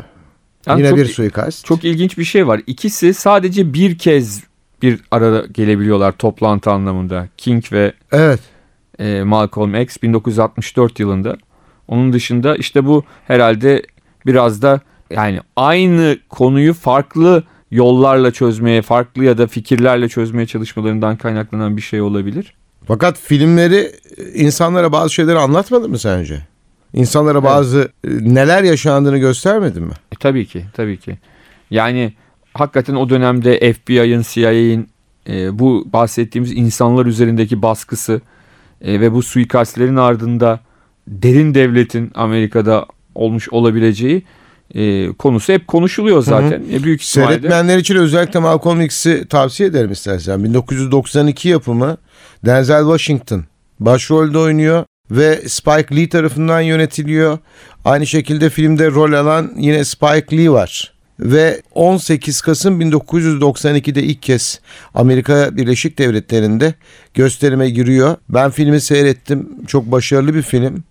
Yani 0.67 0.79
Yine 0.79 0.89
çok, 0.89 0.97
bir 0.97 1.05
suikast. 1.05 1.65
çok 1.65 1.83
ilginç 1.83 2.17
bir 2.17 2.23
şey 2.23 2.47
var. 2.47 2.61
İkisi 2.67 3.13
sadece 3.13 3.73
bir 3.73 3.97
kez 3.97 4.43
bir 4.81 4.99
arada 5.11 5.45
gelebiliyorlar 5.51 6.11
toplantı 6.11 6.71
anlamında. 6.71 7.27
King 7.37 7.63
ve 7.71 7.93
Evet. 8.11 8.39
e, 8.99 9.23
Malcolm 9.23 9.75
X 9.75 9.97
1964 10.03 10.99
yılında. 10.99 11.37
Onun 11.87 12.13
dışında 12.13 12.55
işte 12.55 12.85
bu 12.85 13.03
herhalde 13.27 13.83
biraz 14.25 14.61
da 14.61 14.81
yani 15.09 15.39
aynı 15.55 16.17
konuyu 16.29 16.73
farklı 16.73 17.43
yollarla 17.71 18.31
çözmeye, 18.31 18.81
farklı 18.81 19.23
ya 19.23 19.37
da 19.37 19.47
fikirlerle 19.47 20.09
çözmeye 20.09 20.45
çalışmalarından 20.45 21.17
kaynaklanan 21.17 21.77
bir 21.77 21.81
şey 21.81 22.01
olabilir. 22.01 22.53
Fakat 22.87 23.19
filmleri 23.19 23.91
insanlara 24.33 24.91
bazı 24.91 25.13
şeyleri 25.13 25.37
anlatmadı 25.37 25.89
mı 25.89 25.99
sence? 25.99 26.41
İnsanlara 26.93 27.43
bazı 27.43 27.91
e, 28.03 28.09
neler 28.09 28.63
yaşandığını 28.63 29.17
göstermedi 29.17 29.79
mi? 29.79 29.93
E, 30.11 30.15
tabii 30.19 30.45
ki, 30.45 30.65
tabii 30.73 30.97
ki. 30.97 31.17
Yani 31.71 32.13
hakikaten 32.53 32.95
o 32.95 33.09
dönemde 33.09 33.73
FBI'ın, 33.73 34.25
CIA'in 34.27 34.89
e, 35.29 35.59
bu 35.59 35.87
bahsettiğimiz 35.93 36.51
insanlar 36.51 37.05
üzerindeki 37.05 37.61
baskısı 37.61 38.21
e, 38.81 39.01
ve 39.01 39.13
bu 39.13 39.23
suikastlerin 39.23 39.95
ardında 39.95 40.59
derin 41.07 41.53
devletin 41.53 42.11
Amerika'da 42.15 42.85
olmuş 43.15 43.49
olabileceği 43.49 44.23
e, 44.75 45.07
konusu 45.07 45.53
hep 45.53 45.67
konuşuluyor 45.67 46.23
zaten. 46.23 46.63
E, 46.73 46.83
büyük 46.83 47.01
ihtimalle. 47.01 47.27
Seyretmeyenler 47.27 47.77
için 47.77 47.95
özellikle 47.95 48.39
Malcolm 48.39 48.81
X'i 48.81 49.25
tavsiye 49.29 49.69
ederim 49.69 49.91
istersen. 49.91 50.43
1992 50.43 51.49
yapımı 51.49 51.97
Denzel 52.45 52.81
Washington 52.81 53.43
başrolde 53.79 54.37
oynuyor 54.37 54.85
ve 55.11 55.41
Spike 55.47 55.95
Lee 55.95 56.09
tarafından 56.09 56.61
yönetiliyor. 56.61 57.37
Aynı 57.85 58.07
şekilde 58.07 58.49
filmde 58.49 58.91
rol 58.91 59.13
alan 59.13 59.51
yine 59.57 59.85
Spike 59.85 60.37
Lee 60.37 60.49
var. 60.49 60.93
Ve 61.19 61.61
18 61.75 62.41
Kasım 62.41 62.81
1992'de 62.81 64.03
ilk 64.03 64.21
kez 64.21 64.59
Amerika 64.93 65.57
Birleşik 65.57 65.97
Devletleri'nde 65.97 66.73
gösterime 67.13 67.69
giriyor. 67.69 68.15
Ben 68.29 68.51
filmi 68.51 68.81
seyrettim. 68.81 69.49
Çok 69.67 69.91
başarılı 69.91 70.33
bir 70.33 70.41
film. 70.41 70.83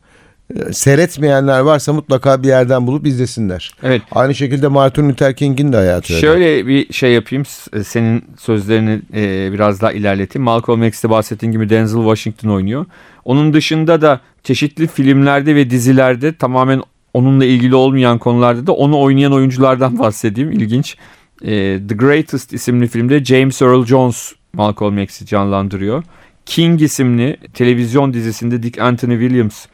Seyretmeyenler 0.73 1.61
varsa 1.61 1.93
mutlaka 1.93 2.43
bir 2.43 2.49
yerden 2.49 2.87
bulup 2.87 3.07
izlesinler. 3.07 3.73
Evet. 3.83 4.03
Aynı 4.13 4.35
şekilde 4.35 4.69
Martin 4.69 5.09
Luther 5.09 5.37
King'in 5.37 5.73
de 5.73 5.77
hayatı 5.77 6.13
öyle. 6.13 6.21
Şöyle 6.21 6.67
bir 6.67 6.93
şey 6.93 7.13
yapayım. 7.13 7.45
S- 7.45 7.85
Senin 7.85 8.25
sözlerini 8.39 9.01
e, 9.15 9.53
biraz 9.53 9.81
daha 9.81 9.93
ilerleteyim. 9.93 10.45
Malcolm 10.45 10.85
X'te 10.85 11.11
bahsettiğin 11.11 11.53
gibi 11.53 11.69
Denzel 11.69 12.01
Washington 12.03 12.49
oynuyor. 12.49 12.87
Onun 13.25 13.53
dışında 13.53 14.01
da 14.01 14.21
çeşitli 14.45 14.87
filmlerde 14.87 15.55
ve 15.55 15.71
dizilerde 15.71 16.35
tamamen 16.35 16.83
onunla 17.15 17.45
ilgili 17.45 17.75
olmayan 17.75 18.19
konularda 18.19 18.67
da 18.67 18.73
onu 18.73 19.01
oynayan 19.01 19.33
oyunculardan 19.33 19.99
bahsedeyim. 19.99 20.53
İlginç. 20.53 20.97
E, 21.43 21.49
The 21.89 21.95
Greatest 21.95 22.53
isimli 22.53 22.89
filmde 22.89 23.25
James 23.25 23.63
Earl 23.63 23.85
Jones 23.85 24.33
Malcolm 24.53 24.99
X'i 24.99 25.27
canlandırıyor. 25.27 26.03
King 26.47 26.83
isimli 26.83 27.37
televizyon 27.55 28.15
dizisinde 28.15 28.63
Dick 28.63 28.79
Anthony 28.81 29.21
Williams 29.21 29.67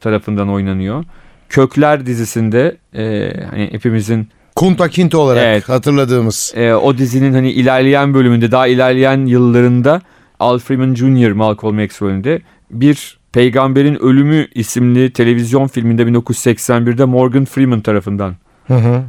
tarafından 0.00 0.48
oynanıyor. 0.50 1.04
Kökler 1.48 2.06
dizisinde 2.06 2.76
e, 2.94 3.32
hani 3.50 3.68
hepimizin 3.72 4.28
Kunta 4.56 4.88
Kinte 4.88 5.16
olarak 5.16 5.42
Evet. 5.44 5.68
hatırladığımız. 5.68 6.52
e, 6.56 6.72
o 6.74 6.98
dizinin 6.98 7.32
hani 7.32 7.50
ilerleyen 7.50 8.14
bölümünde 8.14 8.50
daha 8.50 8.66
ilerleyen 8.66 9.26
yıllarında 9.26 10.02
Al 10.40 10.58
Freeman 10.58 10.94
Jr. 10.94 11.30
Malcolm 11.32 11.80
X 11.80 12.02
rolünde 12.02 12.42
bir 12.70 13.18
Peygamberin 13.32 13.94
Ölümü 14.02 14.46
isimli 14.54 15.12
televizyon 15.12 15.66
filminde 15.66 16.02
1981'de 16.02 17.04
Morgan 17.04 17.44
Freeman 17.44 17.80
tarafından 17.80 18.34
Hı 18.66 18.74
hı. 18.74 19.02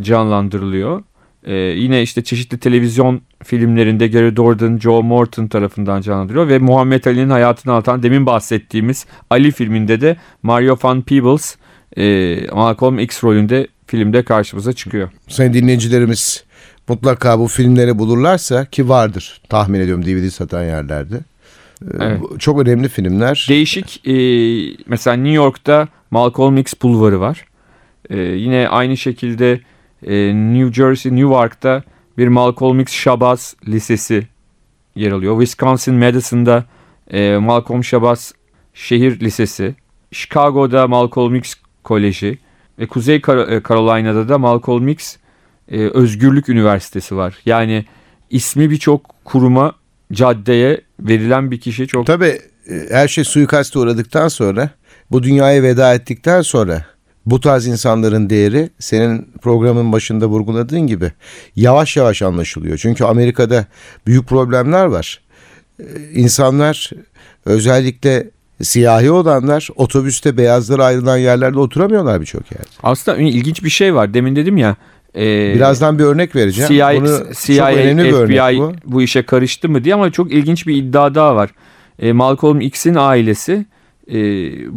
canlandırılıyor. 0.00 1.02
Ee, 1.44 1.54
yine 1.54 2.02
işte 2.02 2.24
çeşitli 2.24 2.58
televizyon 2.58 3.20
filmlerinde 3.44 4.08
Gary 4.08 4.36
Dourdan, 4.36 4.78
Joe 4.78 5.02
Morton 5.02 5.46
tarafından 5.46 6.00
canlandırılıyor 6.00 6.48
ve 6.48 6.58
Muhammed 6.58 7.04
Ali'nin 7.04 7.30
hayatını 7.30 7.72
anlatan 7.72 8.02
demin 8.02 8.26
bahsettiğimiz 8.26 9.06
Ali 9.30 9.52
filminde 9.52 10.00
de 10.00 10.16
Mario 10.42 10.78
Van 10.82 11.02
Peebles 11.02 11.56
e, 11.96 12.36
Malcolm 12.52 12.98
X 12.98 13.24
rolünde 13.24 13.66
filmde 13.86 14.22
karşımıza 14.22 14.72
çıkıyor. 14.72 15.08
Sayın 15.28 15.52
dinleyicilerimiz 15.52 16.44
mutlaka 16.88 17.38
bu 17.38 17.48
filmleri 17.48 17.98
bulurlarsa 17.98 18.64
ki 18.64 18.88
vardır 18.88 19.40
tahmin 19.48 19.80
ediyorum 19.80 20.04
DVD 20.04 20.30
satan 20.30 20.64
yerlerde. 20.64 21.16
Ee, 21.82 21.86
Evet. 22.00 22.20
Çok 22.38 22.60
önemli 22.60 22.88
filmler. 22.88 23.46
Değişik 23.48 24.08
e, 24.08 24.14
mesela 24.86 25.16
New 25.16 25.34
York'ta 25.34 25.88
Malcolm 26.10 26.56
X 26.56 26.74
bulvarı 26.82 27.20
var. 27.20 27.44
E, 28.10 28.18
yine 28.18 28.68
aynı 28.68 28.96
şekilde 28.96 29.60
e, 30.04 30.34
New 30.34 30.72
Jersey, 30.72 31.16
Newark'ta 31.16 31.82
bir 32.18 32.28
Malcolm 32.28 32.80
X 32.80 32.92
Shabazz 32.92 33.56
Lisesi 33.68 34.26
yer 34.94 35.12
alıyor. 35.12 35.40
Wisconsin 35.40 35.94
Madison'da 35.94 36.64
e, 37.10 37.36
Malcolm 37.36 37.84
Shabazz 37.84 38.32
Şehir 38.74 39.20
Lisesi. 39.20 39.74
Chicago'da 40.12 40.88
Malcolm 40.88 41.34
X 41.34 41.54
Koleji. 41.84 42.38
Ve 42.78 42.86
Kuzey 42.86 43.20
Kar- 43.20 43.48
e, 43.48 43.62
Carolina'da 43.68 44.28
da 44.28 44.38
Malcolm 44.38 44.88
X 44.88 45.16
e, 45.68 45.78
Özgürlük 45.78 46.48
Üniversitesi 46.48 47.16
var. 47.16 47.34
Yani 47.46 47.84
ismi 48.30 48.70
birçok 48.70 49.14
kuruma, 49.24 49.72
caddeye 50.12 50.80
verilen 51.00 51.50
bir 51.50 51.60
kişi 51.60 51.86
çok 51.86 52.06
Tabii 52.06 52.38
e, 52.70 52.74
her 52.90 53.08
şey 53.08 53.24
suikaste 53.24 53.78
uğradıktan 53.78 54.28
sonra 54.28 54.70
bu 55.10 55.22
dünyaya 55.22 55.62
veda 55.62 55.94
ettikten 55.94 56.42
sonra 56.42 56.84
bu 57.26 57.40
tarz 57.40 57.66
insanların 57.66 58.30
değeri 58.30 58.70
senin 58.78 59.28
programın 59.42 59.92
başında 59.92 60.26
vurguladığın 60.26 60.80
gibi 60.86 61.12
yavaş 61.56 61.96
yavaş 61.96 62.22
anlaşılıyor. 62.22 62.78
Çünkü 62.78 63.04
Amerika'da 63.04 63.66
büyük 64.06 64.26
problemler 64.28 64.84
var. 64.84 65.20
Ee, 65.80 65.84
İnsanlar 66.14 66.90
özellikle 67.44 68.30
siyahi 68.62 69.10
olanlar 69.10 69.68
otobüste 69.76 70.36
beyazlara 70.36 70.84
ayrılan 70.84 71.16
yerlerde 71.16 71.58
oturamıyorlar 71.58 72.20
birçok 72.20 72.52
yerde. 72.52 72.68
Aslında 72.82 73.18
ilginç 73.18 73.64
bir 73.64 73.70
şey 73.70 73.94
var. 73.94 74.14
Demin 74.14 74.36
dedim 74.36 74.56
ya. 74.56 74.76
e, 75.16 75.54
Birazdan 75.54 75.98
bir 75.98 76.04
örnek 76.04 76.36
vereceğim. 76.36 76.68
CIA, 76.72 76.96
Bunu 76.96 77.22
CIA 77.40 77.70
çok 77.70 77.78
önemli 77.78 78.04
bir 78.04 78.12
FBI 78.12 78.40
örnek 78.40 78.58
bu. 78.58 78.92
bu. 78.92 79.02
işe 79.02 79.22
karıştı 79.22 79.68
mı 79.68 79.84
diye 79.84 79.94
ama 79.94 80.10
çok 80.12 80.32
ilginç 80.32 80.66
bir 80.66 80.76
iddia 80.76 81.14
daha 81.14 81.36
var. 81.36 81.50
E, 81.98 82.12
Malcolm 82.12 82.60
X'in 82.60 82.94
ailesi 82.94 83.66
e, 84.10 84.14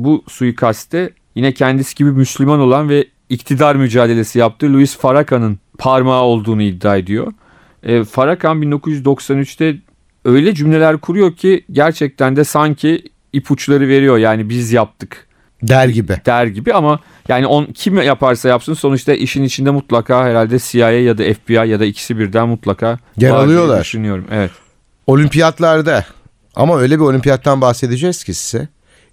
bu 0.03 0.23
suikaste 0.29 1.09
yine 1.37 1.53
kendisi 1.53 1.95
gibi 1.95 2.11
Müslüman 2.11 2.59
olan 2.59 2.89
ve 2.89 3.05
iktidar 3.29 3.75
mücadelesi 3.75 4.39
yaptığı 4.39 4.73
Louis 4.73 4.97
Farrakhan'ın 4.97 5.59
parmağı 5.77 6.21
olduğunu 6.21 6.61
iddia 6.61 6.97
ediyor. 6.97 7.33
E, 7.83 8.03
Farrakhan 8.03 8.61
1993'te 8.61 9.77
öyle 10.25 10.55
cümleler 10.55 10.97
kuruyor 10.97 11.35
ki 11.35 11.65
gerçekten 11.71 12.35
de 12.35 12.43
sanki 12.43 13.03
ipuçları 13.33 13.87
veriyor. 13.87 14.17
Yani 14.17 14.49
biz 14.49 14.71
yaptık 14.71 15.27
Der 15.63 15.87
gibi. 15.87 16.21
der 16.25 16.45
gibi 16.45 16.73
ama 16.73 16.99
yani 17.27 17.47
on, 17.47 17.65
kim 17.65 18.01
yaparsa 18.01 18.49
yapsın 18.49 18.73
sonuçta 18.73 19.13
işin 19.13 19.43
içinde 19.43 19.69
mutlaka 19.69 20.25
herhalde 20.25 20.59
CIA 20.59 20.91
ya 20.91 21.17
da 21.17 21.23
FBI 21.33 21.53
ya 21.53 21.79
da 21.79 21.85
ikisi 21.85 22.19
birden 22.19 22.47
mutlaka 22.47 22.99
Yer 23.17 23.29
alıyorlar. 23.29 23.81
Düşünüyorum. 23.81 24.25
Evet. 24.31 24.51
Olimpiyatlarda 25.07 26.05
ama 26.55 26.79
öyle 26.79 26.95
bir 26.95 27.03
olimpiyattan 27.03 27.61
bahsedeceğiz 27.61 28.23
ki 28.23 28.33
size. 28.33 28.67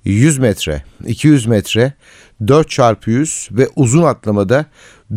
100 0.05 0.39
metre, 0.39 0.83
200 1.07 1.47
metre, 1.47 1.93
4 2.47 2.71
çarpı 2.71 3.11
100 3.11 3.49
ve 3.53 3.69
uzun 3.77 4.03
atlamada 4.03 4.67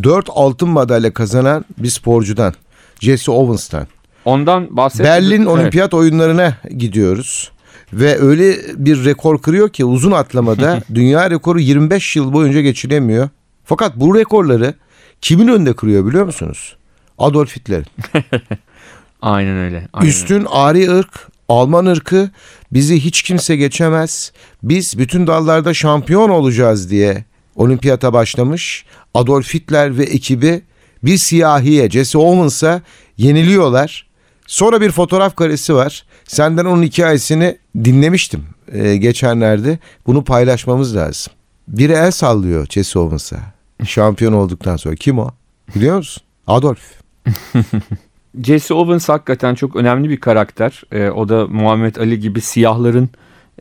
4 0.03 0.29
altın 0.29 0.69
madalya 0.69 1.13
kazanan 1.13 1.65
bir 1.77 1.89
sporcudan. 1.89 2.53
Jesse 2.99 3.31
Owens'tan. 3.31 3.87
Ondan 4.25 4.77
bahsettik. 4.77 5.05
Berlin 5.05 5.37
Evet. 5.37 5.47
Olimpiyat 5.47 5.93
oyunlarına 5.93 6.57
gidiyoruz. 6.77 7.51
Ve 7.93 8.19
öyle 8.19 8.55
bir 8.75 9.05
rekor 9.05 9.41
kırıyor 9.41 9.69
ki 9.69 9.85
uzun 9.85 10.11
atlamada 10.11 10.81
dünya 10.93 11.29
rekoru 11.29 11.59
25 11.59 12.15
yıl 12.15 12.33
boyunca 12.33 12.61
geçilemiyor. 12.61 13.29
Fakat 13.65 13.95
bu 13.95 14.15
rekorları 14.15 14.73
kimin 15.21 15.47
önünde 15.47 15.73
kırıyor 15.73 16.05
biliyor 16.05 16.25
musunuz? 16.25 16.75
Adolf 17.17 17.55
Hitler. 17.55 17.83
Aynen 19.21 19.57
öyle. 19.57 19.87
Aynen 19.93 20.09
Üstün 20.09 20.45
ari 20.49 20.91
ırk, 20.91 21.27
Alman 21.49 21.85
ırkı 21.85 22.29
bizi 22.71 22.99
hiç 22.99 23.21
kimse 23.21 23.55
geçemez. 23.55 24.31
Biz 24.63 24.97
bütün 24.97 25.27
dallarda 25.27 25.73
şampiyon 25.73 26.29
olacağız 26.29 26.89
diye 26.89 27.25
olimpiyata 27.55 28.13
başlamış. 28.13 28.85
Adolf 29.13 29.53
Hitler 29.53 29.97
ve 29.97 30.03
ekibi 30.03 30.61
bir 31.03 31.17
siyahiye 31.17 31.89
Jesse 31.89 32.17
Owens'a 32.17 32.81
yeniliyorlar. 33.17 34.07
Sonra 34.47 34.81
bir 34.81 34.91
fotoğraf 34.91 35.35
karesi 35.35 35.75
var. 35.75 36.05
Senden 36.27 36.65
onun 36.65 36.83
hikayesini 36.83 37.57
dinlemiştim 37.83 38.43
e, 38.71 38.97
geçenlerde. 38.97 39.79
Bunu 40.07 40.23
paylaşmamız 40.23 40.95
lazım. 40.95 41.33
Biri 41.67 41.91
el 41.93 42.11
sallıyor 42.11 42.67
Jesse 42.69 42.99
Owens'a. 42.99 43.39
Şampiyon 43.85 44.33
olduktan 44.33 44.77
sonra. 44.77 44.95
Kim 44.95 45.19
o? 45.19 45.31
Biliyor 45.75 45.97
musun? 45.97 46.23
Adolf. 46.47 46.79
Jesse 48.43 48.73
Owens 48.73 49.09
hakikaten 49.09 49.55
çok 49.55 49.75
önemli 49.75 50.09
bir 50.09 50.17
karakter. 50.17 50.81
Ee, 50.91 51.09
o 51.09 51.29
da 51.29 51.47
Muhammed 51.47 51.95
Ali 51.95 52.19
gibi 52.19 52.41
siyahların 52.41 53.09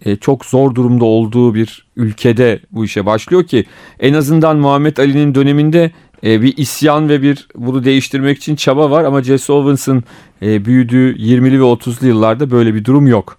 e, 0.05 0.17
çok 0.17 0.45
zor 0.45 0.75
durumda 0.75 1.05
olduğu 1.05 1.55
bir 1.55 1.87
ülkede 1.97 2.61
bu 2.71 2.85
işe 2.85 3.07
başlıyor 3.07 3.45
ki 3.45 3.65
en 4.01 4.15
azından 4.15 4.57
Muhammed 4.57 4.97
Ali'nin 4.97 5.35
döneminde 5.35 5.91
e, 6.25 6.43
bir 6.43 6.57
isyan 6.57 7.09
ve 7.09 7.23
bir 7.23 7.49
bunu 7.57 7.85
değiştirmek 7.85 8.39
için 8.39 8.57
çaba 8.57 8.91
var 8.91 9.05
ama 9.05 9.23
Jesse 9.23 9.53
Owens'ın 9.53 10.05
e, 10.43 10.65
büyüdüğü 10.65 11.17
20'li 11.17 11.61
ve 11.61 11.65
30'lu 11.65 12.07
yıllarda 12.07 12.51
böyle 12.51 12.75
bir 12.75 12.85
durum 12.85 13.07
yok. 13.07 13.39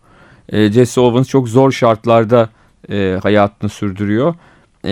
E, 0.50 0.72
Jesse 0.72 1.02
Owens 1.02 1.28
çok 1.28 1.50
zor 1.50 1.72
şartlarda 1.72 2.50
e, 2.92 3.20
hayatını 3.24 3.70
sürdürüyor. 3.70 4.36
E, 4.84 4.92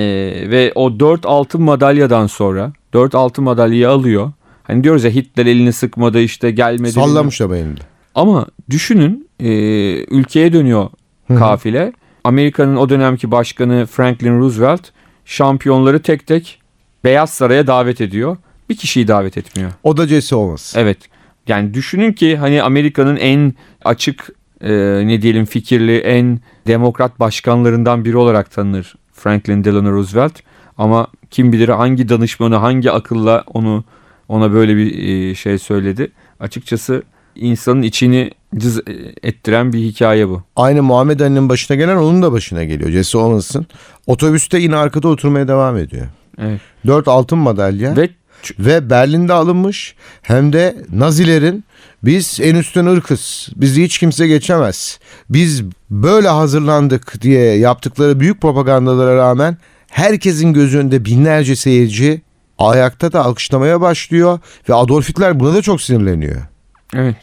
ve 0.50 0.72
o 0.76 1.00
4 1.00 1.26
altın 1.26 1.62
madalyadan 1.62 2.28
sonra 2.28 2.74
4 2.94 3.16
altın 3.16 3.44
madalyayı 3.44 3.90
alıyor. 3.90 4.32
Hani 4.68 4.84
diyoruz 4.84 5.04
ya 5.04 5.12
Hitler 5.12 5.46
elini 5.46 5.74
sıkmadı 5.74 6.20
işte 6.20 6.52
gelmedi. 6.52 6.92
Sallamış 6.92 7.42
ama 7.42 7.58
elinde. 7.58 7.82
Ama 8.16 8.48
düşünün 8.70 9.30
e, 9.40 9.50
ülkeye 10.06 10.54
dönüyor 10.54 10.90
kafile. 11.28 11.94
Amerika'nın 12.24 12.76
o 12.76 12.90
dönemki 12.90 13.32
başkanı 13.32 13.86
Franklin 13.86 14.40
Roosevelt 14.40 14.82
şampiyonları 15.26 16.02
tek 16.02 16.28
tek 16.28 16.60
Beyaz 17.04 17.30
Saray'a 17.30 17.68
davet 17.68 18.02
ediyor. 18.02 18.38
Bir 18.70 18.78
kişiyi 18.78 19.08
davet 19.08 19.38
etmiyor. 19.38 19.72
O 19.84 19.98
da 19.98 20.08
Jesse 20.08 20.36
Owens. 20.36 20.76
Evet. 20.76 20.98
Yani 21.48 21.74
düşünün 21.74 22.14
ki 22.14 22.38
hani 22.38 22.62
Amerika'nın 22.62 23.16
en 23.16 23.54
açık 23.84 24.30
e, 24.62 24.72
ne 25.08 25.22
diyelim 25.22 25.46
fikirli 25.46 25.98
en 25.98 26.40
demokrat 26.68 27.20
başkanlarından 27.20 28.06
biri 28.06 28.18
olarak 28.18 28.52
tanınır 28.52 28.96
Franklin 29.14 29.64
Delano 29.64 29.92
Roosevelt. 29.92 30.40
Ama 30.78 31.08
kim 31.32 31.52
bilir 31.52 31.70
hangi 31.70 32.10
danışmanı 32.10 32.56
hangi 32.56 32.92
akılla 32.92 33.44
onu 33.48 33.84
ona 34.30 34.54
böyle 34.54 34.78
bir 34.78 35.04
e, 35.04 35.36
şey 35.36 35.58
söyledi. 35.58 36.12
Açıkçası 36.40 37.04
insanın 37.36 37.82
içini 37.82 38.32
cız 38.58 38.82
ettiren 39.24 39.74
bir 39.74 39.80
hikaye 39.80 40.30
bu. 40.30 40.44
Aynı 40.56 40.84
Muhammed 40.84 41.20
Ali'nin 41.20 41.50
başına 41.50 41.78
gelen 41.78 41.96
onun 41.96 42.22
da 42.22 42.32
başına 42.32 42.64
geliyor. 42.64 42.90
Jesse 42.90 43.18
Owens'ın. 43.18 43.66
Otobüste 44.08 44.60
yine 44.60 44.76
arkada 44.76 45.08
oturmaya 45.08 45.48
devam 45.48 45.78
ediyor. 45.78 46.08
Evet. 46.38 46.62
Dört 46.88 47.08
altın 47.08 47.38
madalya 47.38 47.96
ve, 47.98 48.10
Ve 48.60 48.90
Berlin'de 48.90 49.34
alınmış 49.34 49.96
hem 50.22 50.54
de 50.54 50.76
Nazilerin 50.94 51.64
biz 52.04 52.40
en 52.42 52.56
üstün 52.56 52.86
ırkız 52.86 53.50
bizi 53.56 53.84
hiç 53.84 53.98
kimse 53.98 54.28
geçemez 54.28 55.00
biz 55.30 55.64
böyle 55.90 56.28
hazırlandık 56.28 57.22
diye 57.22 57.58
yaptıkları 57.58 58.20
büyük 58.20 58.42
propagandalara 58.42 59.16
rağmen 59.16 59.58
herkesin 59.88 60.54
gözü 60.54 60.78
önünde 60.78 61.06
binlerce 61.06 61.56
seyirci 61.56 62.22
ayakta 62.60 63.14
da 63.14 63.26
alkışlamaya 63.26 63.82
başlıyor 63.82 64.40
ve 64.70 64.74
Adolf 64.74 65.10
Hitler 65.10 65.40
buna 65.40 65.54
da 65.54 65.62
çok 65.62 65.82
sinirleniyor. 65.82 66.42
Evet. 66.94 67.16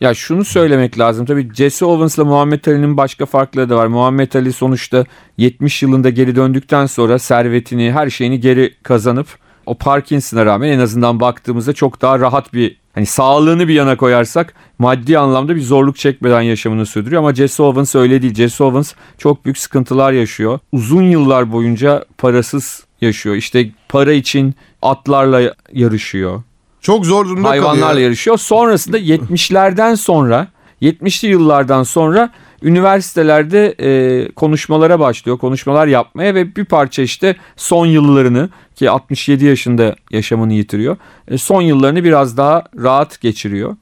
Ya 0.00 0.14
şunu 0.14 0.44
söylemek 0.44 0.98
lazım 0.98 1.26
tabii 1.26 1.54
Jesse 1.54 1.84
Owens'la 1.84 2.24
Muhammed 2.24 2.64
Ali'nin 2.64 2.96
başka 2.96 3.26
farkları 3.26 3.70
da 3.70 3.76
var. 3.76 3.86
Muhammed 3.86 4.32
Ali 4.32 4.52
sonuçta 4.52 5.04
70 5.36 5.82
yılında 5.82 6.10
geri 6.10 6.36
döndükten 6.36 6.86
sonra 6.86 7.18
servetini 7.18 7.92
her 7.92 8.10
şeyini 8.10 8.40
geri 8.40 8.74
kazanıp 8.82 9.26
o 9.66 9.74
Parkinson'a 9.74 10.46
rağmen 10.46 10.68
en 10.68 10.78
azından 10.78 11.20
baktığımızda 11.20 11.72
çok 11.72 12.02
daha 12.02 12.18
rahat 12.18 12.54
bir 12.54 12.76
hani 12.94 13.06
sağlığını 13.06 13.68
bir 13.68 13.74
yana 13.74 13.96
koyarsak 13.96 14.54
maddi 14.78 15.18
anlamda 15.18 15.56
bir 15.56 15.60
zorluk 15.60 15.96
çekmeden 15.96 16.40
yaşamını 16.40 16.86
sürdürüyor 16.86 17.22
ama 17.22 17.34
Jesse 17.34 17.62
Owens 17.62 17.94
öyle 17.94 18.22
değil. 18.22 18.34
Jesse 18.34 18.64
Owens 18.64 18.92
çok 19.18 19.44
büyük 19.44 19.58
sıkıntılar 19.58 20.12
yaşıyor. 20.12 20.58
Uzun 20.72 21.02
yıllar 21.02 21.52
boyunca 21.52 22.04
parasız 22.18 22.84
yaşıyor. 23.00 23.36
İşte 23.36 23.70
para 23.88 24.12
için 24.12 24.54
atlarla 24.82 25.54
yarışıyor. 25.72 26.42
Çok 26.80 27.06
zor 27.06 27.26
durumda 27.26 27.48
Hayvanlarla 27.48 27.86
kalıyor. 27.88 28.04
yarışıyor. 28.04 28.38
Sonrasında 28.38 28.98
70'lerden 28.98 29.94
sonra 29.94 30.48
70'li 30.82 31.28
yıllardan 31.28 31.82
sonra 31.82 32.30
üniversitelerde 32.62 33.74
e, 33.80 34.30
konuşmalara 34.32 35.00
başlıyor. 35.00 35.38
Konuşmalar 35.38 35.86
yapmaya 35.86 36.34
ve 36.34 36.56
bir 36.56 36.64
parça 36.64 37.02
işte 37.02 37.36
son 37.56 37.86
yıllarını 37.86 38.48
ki 38.74 38.90
67 38.90 39.44
yaşında 39.44 39.96
yaşamını 40.10 40.52
yitiriyor. 40.52 40.96
E, 41.28 41.38
son 41.38 41.62
yıllarını 41.62 42.04
biraz 42.04 42.36
daha 42.36 42.64
rahat 42.82 43.20
geçiriyor. 43.20 43.76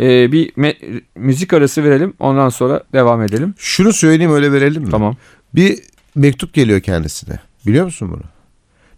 E, 0.00 0.32
bir 0.32 0.52
me- 0.52 1.02
müzik 1.16 1.52
arası 1.52 1.84
verelim 1.84 2.14
ondan 2.18 2.48
sonra 2.48 2.82
devam 2.92 3.22
edelim. 3.22 3.54
Şunu 3.58 3.92
söyleyeyim 3.92 4.32
öyle 4.32 4.52
verelim 4.52 4.82
mi? 4.82 4.90
Tamam. 4.90 5.16
Bir 5.54 5.78
mektup 6.14 6.54
geliyor 6.54 6.80
kendisine. 6.80 7.38
Biliyor 7.66 7.84
musun 7.84 8.08
bunu? 8.12 8.22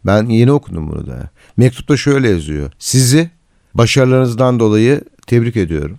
Ben 0.06 0.26
yeni 0.26 0.52
okudum 0.52 0.88
bunu 0.88 1.06
da. 1.06 1.30
Mektupta 1.56 1.96
şöyle 1.96 2.28
yazıyor. 2.28 2.72
Sizi 2.78 3.30
başarılarınızdan 3.74 4.60
dolayı 4.60 5.00
tebrik 5.26 5.56
ediyorum. 5.56 5.98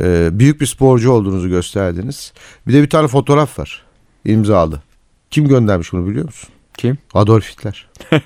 Ee, 0.00 0.28
büyük 0.32 0.60
bir 0.60 0.66
sporcu 0.66 1.12
olduğunuzu 1.12 1.48
gösterdiniz. 1.48 2.32
Bir 2.66 2.72
de 2.72 2.82
bir 2.82 2.90
tane 2.90 3.08
fotoğraf 3.08 3.58
var. 3.58 3.82
İmzalı. 4.24 4.82
Kim 5.30 5.48
göndermiş 5.48 5.92
bunu 5.92 6.06
biliyor 6.06 6.24
musun? 6.24 6.48
Kim? 6.76 6.98
Adolf 7.14 7.50
Hitler. 7.50 7.88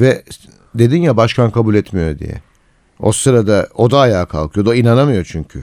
Ve 0.00 0.22
dedin 0.74 1.02
ya 1.02 1.16
başkan 1.16 1.50
kabul 1.50 1.74
etmiyor 1.74 2.18
diye. 2.18 2.34
O 2.98 3.12
sırada 3.12 3.68
o 3.74 3.90
da 3.90 3.98
ayağa 3.98 4.26
kalkıyor. 4.26 4.66
O 4.66 4.70
da 4.70 4.74
inanamıyor 4.74 5.24
çünkü. 5.24 5.62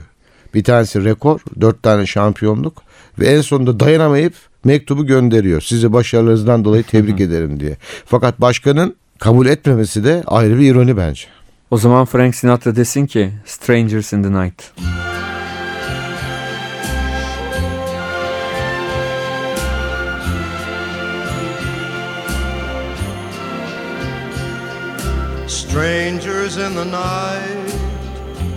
Bir 0.54 0.64
tanesi 0.64 1.04
rekor, 1.04 1.40
dört 1.60 1.82
tane 1.82 2.06
şampiyonluk 2.06 2.82
ve 3.18 3.26
en 3.26 3.40
sonunda 3.40 3.80
dayanamayıp 3.80 4.34
mektubu 4.64 5.06
gönderiyor. 5.06 5.60
Sizi 5.60 5.92
başarılarınızdan 5.92 6.64
dolayı 6.64 6.82
tebrik 6.82 7.20
ederim 7.20 7.60
diye. 7.60 7.76
Fakat 8.06 8.40
başkanın 8.40 8.96
kabul 9.18 9.46
etmemesi 9.46 10.04
de 10.04 10.22
ayrı 10.26 10.58
bir 10.58 10.70
ironi 10.70 10.96
bence. 10.96 11.24
O 11.70 11.78
zaman 11.78 12.04
Frank 12.04 12.34
Sinatra 12.34 12.76
desin 12.76 13.06
ki 13.06 13.30
Strangers 13.46 14.12
in 14.12 14.22
the 14.22 14.32
Night. 14.32 14.72
Strangers 25.46 26.56
in 26.56 26.74
the 26.74 26.84
night, 26.84 27.74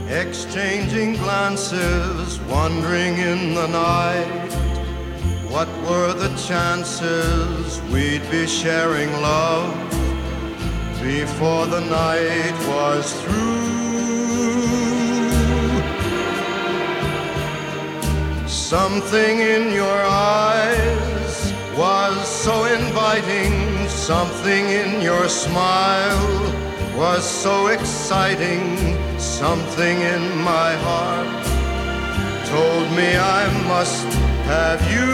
exchanging 0.10 1.18
glances, 1.18 2.40
wandering 2.50 3.18
in 3.18 3.56
the 3.56 3.68
night. 3.68 4.85
What 5.56 5.70
were 5.90 6.12
the 6.12 6.36
chances 6.36 7.82
we'd 7.84 8.30
be 8.30 8.46
sharing 8.46 9.10
love 9.22 9.74
before 11.02 11.66
the 11.66 11.80
night 11.80 12.58
was 12.68 13.14
through? 13.22 13.64
Something 18.50 19.40
in 19.40 19.72
your 19.72 20.02
eyes 20.04 21.54
was 21.78 22.28
so 22.28 22.66
inviting, 22.66 23.88
something 23.88 24.66
in 24.68 25.02
your 25.02 25.30
smile 25.30 26.52
was 26.98 27.24
so 27.24 27.68
exciting, 27.68 28.98
something 29.18 30.02
in 30.02 30.38
my 30.40 30.74
heart 30.76 31.65
told 32.46 32.92
me 32.92 33.18
I 33.18 33.44
must 33.68 34.08
have 34.54 34.82
you. 34.94 35.12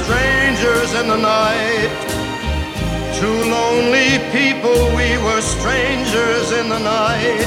Strangers 0.00 0.90
in 1.00 1.06
the 1.08 1.20
night, 1.36 1.92
two 3.20 3.38
lonely 3.56 4.10
people, 4.36 4.78
we 5.00 5.10
were 5.24 5.42
strangers 5.56 6.52
in 6.52 6.68
the 6.68 6.78
night. 6.78 7.46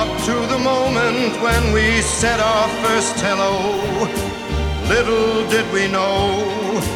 Up 0.00 0.10
to 0.28 0.34
the 0.52 0.58
moment 0.58 1.40
when 1.40 1.72
we 1.72 2.00
said 2.02 2.40
our 2.40 2.68
first 2.82 3.14
hello, 3.20 3.54
little 4.88 5.48
did 5.48 5.66
we 5.72 5.86
know 5.88 6.95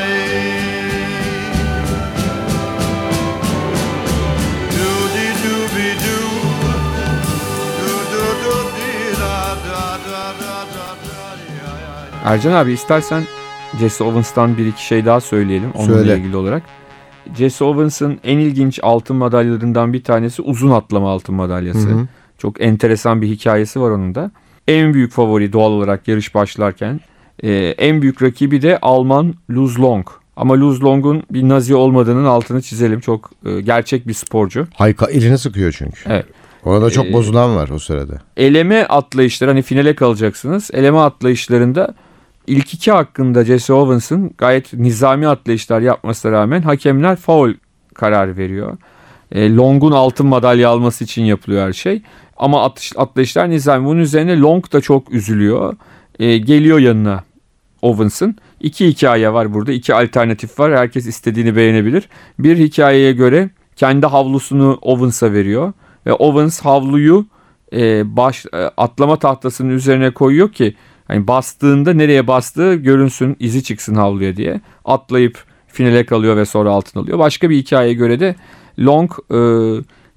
Ercan 12.23 12.51
abi 12.51 12.71
istersen 12.71 13.23
Jesse 13.79 14.03
Owens'tan 14.03 14.57
bir 14.57 14.65
iki 14.65 14.85
şey 14.85 15.05
daha 15.05 15.21
söyleyelim 15.21 15.71
onunla 15.75 15.93
Söyle. 15.93 16.17
ilgili 16.17 16.35
olarak. 16.35 16.63
Jesse 17.37 17.63
Owens'ın 17.65 18.19
en 18.23 18.37
ilginç 18.37 18.79
altın 18.83 19.15
madalyalarından 19.15 19.93
bir 19.93 20.03
tanesi 20.03 20.41
uzun 20.41 20.71
atlama 20.71 21.11
altın 21.11 21.35
madalyası. 21.35 21.89
Hı 21.89 21.93
hı. 21.93 22.07
Çok 22.37 22.61
enteresan 22.61 23.21
bir 23.21 23.27
hikayesi 23.27 23.81
var 23.81 23.89
onun 23.89 24.15
da. 24.15 24.31
En 24.67 24.93
büyük 24.93 25.11
favori 25.11 25.53
doğal 25.53 25.71
olarak 25.71 26.07
yarış 26.07 26.35
başlarken. 26.35 26.99
Ee, 27.43 27.51
en 27.77 28.01
büyük 28.01 28.23
rakibi 28.23 28.61
de 28.61 28.79
Alman 28.81 29.33
Luz 29.49 29.79
Long. 29.79 30.07
Ama 30.35 30.53
Luz 30.59 30.83
Long'un 30.83 31.23
bir 31.31 31.49
nazi 31.49 31.75
olmadığının 31.75 32.25
altını 32.25 32.61
çizelim. 32.61 32.99
Çok 32.99 33.31
e, 33.45 33.61
gerçek 33.61 34.07
bir 34.07 34.13
sporcu. 34.13 34.67
Hayka 34.75 35.05
elini 35.05 35.37
sıkıyor 35.37 35.71
çünkü. 35.77 36.01
Evet. 36.09 36.25
Orada 36.63 36.89
çok 36.89 37.05
Ee, 37.05 37.13
bozulan 37.13 37.55
var 37.55 37.69
o 37.69 37.79
sırada. 37.79 38.13
eleme 38.37 38.83
atlayışları 38.85 39.49
hani 39.51 39.61
finale 39.61 39.95
kalacaksınız. 39.95 40.69
Eleme 40.73 40.97
atlayışlarında 40.97 41.93
ilk 42.51 42.73
iki 42.73 42.91
hakkında 42.91 43.45
Jesse 43.45 43.73
Owens'ın 43.73 44.31
gayet 44.37 44.73
nizami 44.73 45.27
atlayışlar 45.27 45.81
yapmasına 45.81 46.31
rağmen 46.31 46.61
hakemler 46.61 47.15
faul 47.15 47.53
karar 47.93 48.37
veriyor. 48.37 48.77
E, 49.31 49.55
Long'un 49.55 49.91
altın 49.91 50.27
madalya 50.27 50.69
alması 50.69 51.03
için 51.03 51.23
yapılıyor 51.23 51.67
her 51.67 51.73
şey. 51.73 52.01
Ama 52.37 52.65
atış, 52.65 52.93
atlayışlar 52.95 53.49
nizami. 53.49 53.85
Bunun 53.85 53.99
üzerine 53.99 54.39
Long 54.39 54.73
da 54.73 54.81
çok 54.81 55.13
üzülüyor. 55.13 55.75
E, 56.19 56.37
geliyor 56.37 56.79
yanına 56.79 57.23
Owens'ın. 57.81 58.35
İki 58.59 58.87
hikaye 58.87 59.33
var 59.33 59.53
burada. 59.53 59.71
iki 59.71 59.93
alternatif 59.93 60.59
var. 60.59 60.77
Herkes 60.77 61.07
istediğini 61.07 61.55
beğenebilir. 61.55 62.09
Bir 62.39 62.57
hikayeye 62.57 63.11
göre 63.11 63.49
kendi 63.75 64.05
havlusunu 64.05 64.79
Owens'a 64.81 65.33
veriyor. 65.33 65.73
Ve 66.05 66.13
Owens 66.13 66.61
havluyu 66.61 67.25
e, 67.73 68.17
baş 68.17 68.45
e, 68.45 68.57
atlama 68.57 69.15
tahtasının 69.15 69.69
üzerine 69.69 70.11
koyuyor 70.11 70.51
ki 70.51 70.75
Hani 71.11 71.27
bastığında 71.27 71.93
nereye 71.93 72.27
bastığı 72.27 72.75
görünsün, 72.75 73.35
izi 73.39 73.63
çıksın 73.63 73.95
havluya 73.95 74.35
diye. 74.35 74.61
Atlayıp 74.85 75.43
finale 75.67 76.05
kalıyor 76.05 76.37
ve 76.37 76.45
sonra 76.45 76.71
altın 76.71 76.99
alıyor. 76.99 77.19
Başka 77.19 77.49
bir 77.49 77.57
hikayeye 77.57 77.93
göre 77.93 78.19
de 78.19 78.35
Long 78.79 79.11
e, 79.33 79.39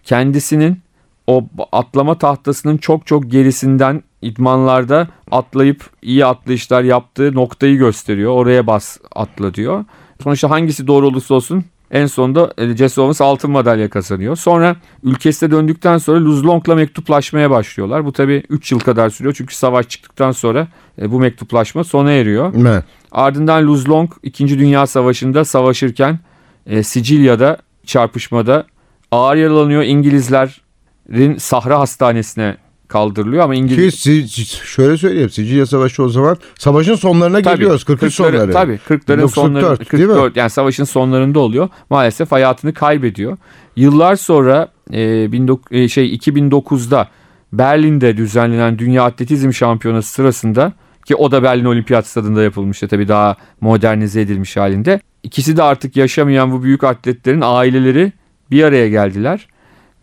kendisinin 0.05 0.79
o 1.27 1.45
atlama 1.73 2.19
tahtasının 2.19 2.77
çok 2.77 3.07
çok 3.07 3.31
gerisinden 3.31 4.03
idmanlarda 4.23 5.09
atlayıp 5.31 5.91
iyi 6.03 6.27
atlayışlar 6.27 6.83
yaptığı 6.83 7.35
noktayı 7.35 7.79
gösteriyor. 7.79 8.33
Oraya 8.33 8.67
bas 8.67 8.99
atla 9.15 9.55
diyor. 9.55 9.85
Sonuçta 10.23 10.51
hangisi 10.51 10.87
doğru 10.87 11.07
olursa 11.07 11.35
olsun 11.35 11.65
en 11.95 12.07
sonunda 12.07 12.53
e, 12.59 12.77
Jesse 12.77 13.01
Owens 13.01 13.21
altın 13.21 13.51
madalya 13.51 13.91
kazanıyor. 13.91 14.37
Sonra 14.37 14.77
ülkesine 15.03 15.51
döndükten 15.51 15.99
sonra 15.99 16.21
Luz 16.21 16.47
Long'la 16.47 16.75
mektuplaşmaya 16.75 17.51
başlıyorlar. 17.51 18.05
Bu 18.05 18.13
tabi 18.13 18.43
3 18.49 18.73
yıl 18.73 18.79
kadar 18.81 19.11
sürüyor 19.11 19.35
çünkü 19.39 19.55
savaş 19.55 19.89
çıktıktan 19.89 20.31
sonra 20.31 20.69
e, 21.03 21.11
bu 21.13 21.21
mektuplaşma 21.21 21.85
sona 21.85 22.13
eriyor. 22.13 22.53
Evet. 22.61 22.85
Ardından 23.13 23.67
Luz 23.67 23.89
Long 23.89 24.11
2. 24.23 24.59
Dünya 24.59 24.87
Savaşı'nda 24.87 25.45
savaşırken 25.45 26.19
e, 26.67 26.83
Sicilya'da 26.83 27.59
çarpışmada 27.87 28.67
ağır 29.11 29.37
yaralanıyor. 29.37 29.83
İngilizlerin 29.83 31.39
Sahra 31.39 31.79
Hastanesi'ne 31.79 32.57
kaldırılıyor 32.89 33.45
ama 33.45 33.55
Ki 33.55 33.61
İngiliz 33.61 33.95
si- 33.95 34.47
şöyle 34.67 34.97
söyleyeyim 34.97 35.31
Sicilya 35.31 35.67
Savaşı 35.67 36.03
o 36.03 36.09
zaman 36.09 36.37
savaşın 36.59 36.95
sonlarına 36.95 37.41
geliyoruz 37.41 37.85
43 37.85 38.15
sonları. 38.15 38.53
Tabii 38.53 38.79
40'ların 38.89 39.29
sonları 39.29 39.65
1944, 39.65 39.93
değil 39.93 40.09
mi? 40.09 40.15
44 40.15 40.37
yani 40.37 40.51
savaşın 40.51 40.85
sonlarında 40.85 41.41
oluyor. 41.41 41.69
Maalesef 41.91 42.33
hayatını 42.33 42.75
kaybediyor. 42.75 43.37
Yıllar 43.77 44.17
sonra 44.17 44.69
e, 44.93 45.27
19 45.27 45.77
e, 45.77 45.89
şey 45.89 46.15
2009'da 46.15 47.09
Berlin'de 47.53 48.17
düzenlenen 48.17 48.79
Dünya 48.79 49.05
Atletizm 49.05 49.53
Şampiyonası 49.53 50.13
sırasında 50.13 50.73
ki 51.07 51.17
o 51.17 51.31
da 51.31 51.43
Berlin 51.43 51.65
Olimpiyat 51.65 52.07
Stadında 52.07 52.43
yapılmıştı 52.43 52.89
tabii 52.89 53.09
daha 53.09 53.37
modernize 53.61 54.21
edilmiş 54.21 54.57
halinde. 54.57 55.01
İkisi 55.23 55.57
de 55.57 55.63
artık 55.63 55.97
yaşamayan 55.97 56.53
bu 56.53 56.63
büyük 56.63 56.85
atletlerin 56.85 57.43
aileleri 57.45 58.13
bir 58.51 58.65
araya 58.65 58.89
geldiler. 58.89 59.47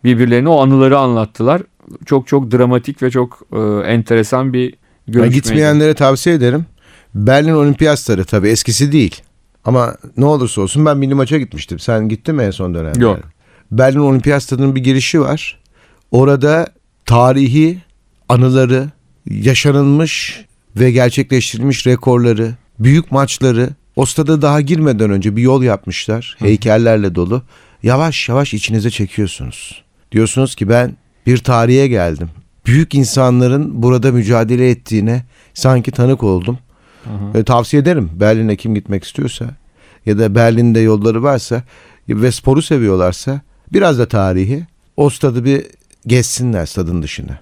Birbirlerine 0.04 0.48
o 0.48 0.62
anıları 0.62 0.98
anlattılar. 0.98 1.62
Çok 2.06 2.26
çok 2.26 2.50
dramatik 2.50 3.02
ve 3.02 3.10
çok 3.10 3.42
e, 3.52 3.58
enteresan 3.92 4.52
bir 4.52 4.74
görüşmeydi. 5.06 5.34
gitmeyenlere 5.34 5.94
tavsiye 5.94 6.34
ederim. 6.34 6.66
Berlin 7.14 7.52
Olimpiyat 7.52 7.98
Stadı 7.98 8.24
tabii 8.24 8.48
eskisi 8.48 8.92
değil. 8.92 9.22
Ama 9.64 9.96
ne 10.16 10.24
olursa 10.24 10.60
olsun 10.60 10.86
ben 10.86 10.98
milli 10.98 11.14
maça 11.14 11.38
gitmiştim. 11.38 11.78
Sen 11.78 12.08
gittin 12.08 12.34
mi 12.34 12.42
en 12.42 12.50
son 12.50 12.74
dönemde? 12.74 13.04
Yok. 13.04 13.18
Berlin 13.70 13.98
Olimpiyat 13.98 14.42
Stadı'nın 14.42 14.74
bir 14.74 14.80
girişi 14.80 15.20
var. 15.20 15.58
Orada 16.10 16.66
tarihi 17.06 17.78
anıları, 18.28 18.90
yaşanılmış 19.30 20.44
ve 20.76 20.90
gerçekleştirilmiş 20.90 21.86
rekorları, 21.86 22.54
büyük 22.78 23.12
maçları 23.12 23.70
o 23.96 24.06
stada 24.06 24.42
daha 24.42 24.60
girmeden 24.60 25.10
önce 25.10 25.36
bir 25.36 25.42
yol 25.42 25.62
yapmışlar. 25.62 26.36
Heykellerle 26.38 27.14
dolu. 27.14 27.42
Yavaş 27.82 28.28
yavaş 28.28 28.54
içinize 28.54 28.90
çekiyorsunuz. 28.90 29.82
Diyorsunuz 30.12 30.54
ki 30.54 30.68
ben 30.68 30.96
bir 31.26 31.38
tarihe 31.38 31.88
geldim. 31.88 32.28
Büyük 32.66 32.94
insanların 32.94 33.82
burada 33.82 34.12
mücadele 34.12 34.70
ettiğine 34.70 35.22
sanki 35.54 35.90
tanık 35.90 36.22
oldum. 36.22 36.58
Ve 37.34 37.44
tavsiye 37.44 37.82
ederim 37.82 38.10
Berlin'e 38.14 38.56
kim 38.56 38.74
gitmek 38.74 39.04
istiyorsa 39.04 39.44
ya 40.06 40.18
da 40.18 40.34
Berlin'de 40.34 40.80
yolları 40.80 41.22
varsa 41.22 41.62
ve 42.08 42.32
sporu 42.32 42.62
seviyorlarsa 42.62 43.40
biraz 43.72 43.98
da 43.98 44.08
tarihi 44.08 44.66
o 44.96 45.10
stadı 45.10 45.44
bir 45.44 45.66
gezsinler 46.06 46.66
stadın 46.66 47.02
dışına. 47.02 47.38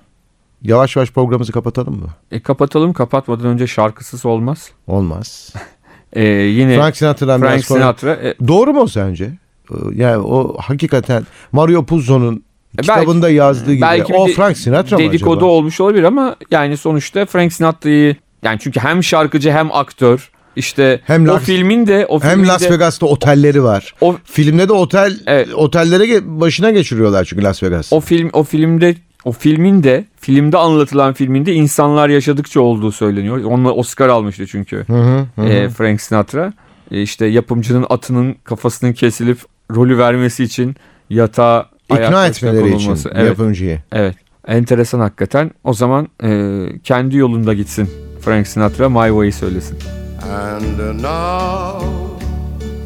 Yavaş 0.63 0.97
yavaş 0.97 1.11
programımızı 1.11 1.53
kapatalım 1.53 1.99
mı? 2.01 2.07
E, 2.31 2.41
kapatalım 2.41 2.93
kapatmadan 2.93 3.47
önce 3.47 3.67
şarkısız 3.67 4.27
olmaz. 4.27 4.71
Olmaz. 4.87 5.53
E, 6.13 6.25
yine 6.29 6.77
Frank 6.77 6.97
Sinatra'dan 6.97 7.41
Frank 7.41 7.53
biraz 7.53 7.65
sonra- 7.65 7.81
Sinatra. 7.81 8.13
e, 8.15 8.35
Doğru 8.49 8.73
mu 8.73 8.89
sence? 8.89 9.25
Ee, 9.71 9.75
Yani 9.95 10.17
o 10.19 10.57
hakikaten 10.61 11.27
Mario 11.53 11.85
Puzo'nun 11.87 12.45
belki- 12.77 12.89
kitabında 12.89 13.31
yazdığı 13.31 13.73
gibi. 13.73 13.83
belki 13.83 14.15
o 14.15 14.27
Frank 14.27 14.59
Sinatra 14.59 14.99
mı 14.99 15.05
dedikodu 15.05 15.37
acaba? 15.37 15.51
olmuş 15.51 15.81
olabilir 15.81 16.03
ama 16.05 16.37
yani 16.51 16.77
sonuçta 16.77 17.27
Frank 17.27 17.53
Sinatra'yı 17.53 18.17
yani 18.45 18.59
çünkü 18.63 18.81
hem 18.81 19.05
şarkıcı 19.05 19.51
hem 19.53 19.73
aktör 19.73 20.31
işte 20.57 21.01
Hem 21.05 21.25
o 21.29 21.33
Las- 21.33 21.43
filmin 21.43 21.87
de 21.87 22.07
o 22.09 22.21
Hem 22.23 22.31
filmin 22.31 22.49
Las 22.49 22.63
de- 22.63 22.71
Vegas'ta 22.71 23.07
otelleri 23.07 23.63
var. 23.65 23.95
o 24.01 24.17
Filmde 24.25 24.69
de 24.69 24.73
otel 24.73 25.21
Evet. 25.27 25.49
otellere 25.55 26.41
başına 26.41 26.71
geçiriyorlar 26.71 27.25
çünkü 27.25 27.43
Las 27.45 27.63
Vegas. 27.63 27.93
o 27.93 28.01
film 28.01 28.31
o 28.33 28.43
filmde 28.45 28.95
o 29.25 29.33
filmin 29.33 29.83
de 29.83 30.05
filmde 30.21 30.57
anlatılan 30.59 31.13
filminde 31.15 31.53
insanlar 31.53 32.09
yaşadıkça 32.09 32.61
olduğu 32.61 32.93
söyleniyor. 32.93 33.45
Onunla 33.45 33.73
Oscar 33.73 34.09
almıştı 34.09 34.47
çünkü. 34.47 34.85
Hı 34.87 34.93
hı, 35.03 35.27
hı 35.37 35.47
e, 35.49 35.69
Frank 35.69 36.01
Sinatra. 36.01 36.53
E, 36.91 37.03
işte 37.03 37.27
yapımcının 37.27 37.87
atının 37.91 38.37
kafasının 38.45 38.93
kesilip 38.93 39.39
rolü 39.75 39.99
vermesi 39.99 40.45
için 40.45 40.77
yatağa 41.11 41.67
İkna 41.91 42.27
etmeleri 42.27 42.77
için. 42.77 42.97
Evet, 43.15 43.29
yapımcıyı. 43.29 43.79
evet. 43.93 44.15
Enteresan 44.47 45.01
hakikaten. 45.01 45.51
O 45.65 45.73
zaman 45.73 46.09
e, 46.25 46.69
kendi 46.85 47.17
yolunda 47.17 47.55
gitsin 47.55 47.91
Frank 48.21 48.47
Sinatra 48.47 48.89
My 48.89 49.09
Way'i 49.09 49.33
söylesin. 49.33 49.79
And 50.23 50.79
now 51.03 51.87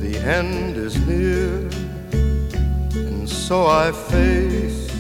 the 0.03 0.19
end 0.31 0.77
is 0.77 0.97
near, 1.09 1.49
and 2.95 3.29
so 3.29 3.67
I 3.67 3.93
face 3.93 4.93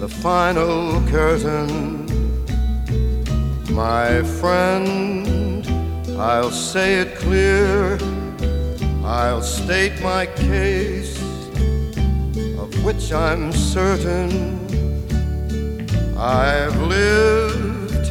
the 0.00 0.08
final 0.08 1.00
curtain. 1.10 1.98
My 3.70 4.22
friend, 4.40 5.66
I'll 6.18 6.50
say 6.50 7.00
it 7.00 7.18
clear, 7.18 7.98
I'll 9.04 9.42
state 9.42 10.02
my 10.02 10.26
case, 10.26 11.17
which 12.88 13.12
I'm 13.12 13.52
certain. 13.52 14.30
I've 16.16 16.80
lived 16.80 18.06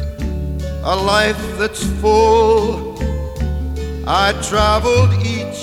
a 0.84 0.94
life 1.14 1.44
that's 1.58 1.82
full. 2.00 2.96
I 4.06 4.26
traveled 4.50 5.12
each 5.36 5.62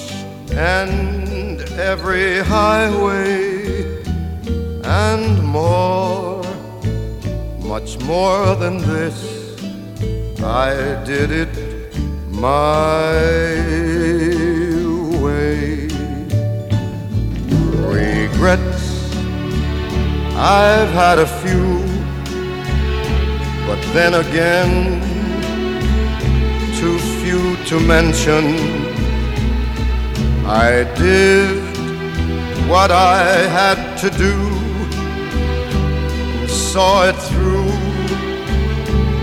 and 0.51 1.61
every 1.91 2.39
highway 2.39 4.03
and 4.83 5.41
more, 5.41 6.43
much 7.73 7.97
more 8.11 8.53
than 8.63 8.75
this. 8.79 9.17
I 10.43 10.71
did 11.05 11.29
it 11.43 11.53
my 12.29 13.13
way. 15.23 15.87
Regrets, 17.95 18.74
I've 20.37 20.89
had 20.89 21.17
a 21.19 21.25
few, 21.25 21.79
but 23.65 23.81
then 23.93 24.15
again, 24.15 25.01
too 26.77 26.99
few 27.21 27.55
to 27.67 27.79
mention. 27.79 28.43
I 30.45 30.83
did 30.97 31.63
what 32.69 32.91
I 32.91 33.23
had 33.59 33.97
to 33.99 34.09
do, 34.09 34.35
and 36.41 36.49
saw 36.49 37.05
it 37.09 37.15
through 37.29 37.71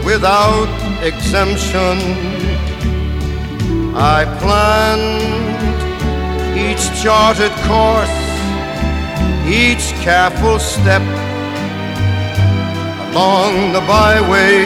without 0.04 0.70
exemption. 1.04 1.98
I 3.94 4.24
planned 4.40 5.22
each 6.56 6.84
charted 7.02 7.52
course, 7.68 8.21
each 9.52 9.92
careful 10.00 10.58
step 10.58 11.02
along 13.10 13.72
the 13.74 13.82
byway 13.82 14.64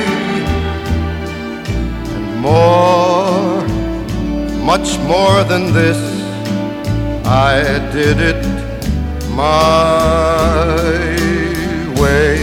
and 2.15 2.41
more, 2.41 3.67
much 4.65 4.97
more 5.01 5.43
than 5.43 5.73
this, 5.73 5.99
I 7.27 7.81
did 7.93 8.19
it 8.21 8.43
my 9.35 10.77
way. 12.01 12.39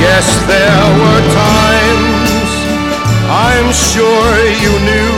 Yes, 0.00 0.26
there 0.48 0.86
were 1.00 1.22
times 1.44 2.50
I'm 3.28 3.68
sure 3.92 4.32
you 4.64 4.72
knew 4.88 5.12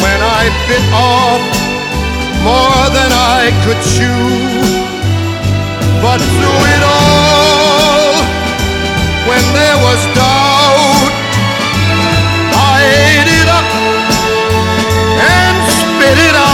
when 0.00 0.18
I 0.40 0.44
bit 0.66 0.84
off 0.94 1.63
more 2.44 2.86
than 2.92 3.10
I 3.10 3.48
could 3.64 3.80
chew. 3.80 4.28
But 6.04 6.20
through 6.36 6.60
it 6.76 6.82
all, 6.84 8.20
when 9.28 9.44
there 9.56 9.78
was 9.86 10.00
doubt, 10.12 11.12
I 12.52 12.78
ate 13.08 13.30
it 13.40 13.48
up 13.58 13.68
and 15.32 15.56
spit 15.72 16.18
it 16.28 16.36
out. 16.36 16.53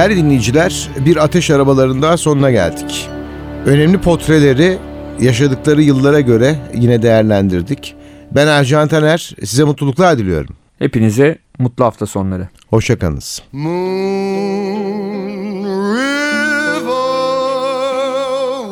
Değerli 0.00 0.16
dinleyiciler, 0.16 0.90
bir 1.06 1.16
ateş 1.16 1.50
arabalarında 1.50 2.16
sonuna 2.16 2.50
geldik. 2.50 3.08
Önemli 3.66 4.00
portreleri 4.00 4.78
yaşadıkları 5.20 5.82
yıllara 5.82 6.20
göre 6.20 6.56
yine 6.74 7.02
değerlendirdik. 7.02 7.94
Ben 8.32 8.46
Ercan 8.46 8.88
Taner, 8.88 9.34
size 9.44 9.64
mutluluklar 9.64 10.18
diliyorum. 10.18 10.56
Hepinize 10.78 11.38
mutlu 11.58 11.84
hafta 11.84 12.06
sonları. 12.06 12.48
Hoşçakalınız. 12.70 13.42
Moon 13.52 14.84
River, 15.94 16.30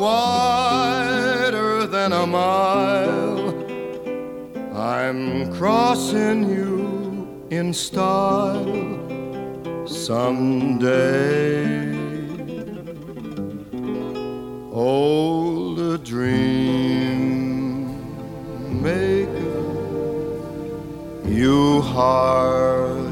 wider 0.00 1.90
than 1.92 2.10
a 2.10 2.26
mile. 2.26 3.52
I'm 4.74 5.52
crossing 5.58 6.58
you 6.58 6.78
in 7.50 7.72
style 7.72 9.07
someday. 10.08 11.92
Old 14.72 15.78
a 15.78 15.98
dream 15.98 17.52
maker, 18.80 19.64
you 21.26 21.82
heartbreaker. 21.94 23.04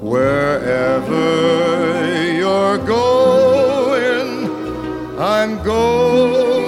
Wherever 0.00 1.26
you're 2.40 2.78
going, 2.78 4.30
I'm 5.20 5.62
going 5.62 6.67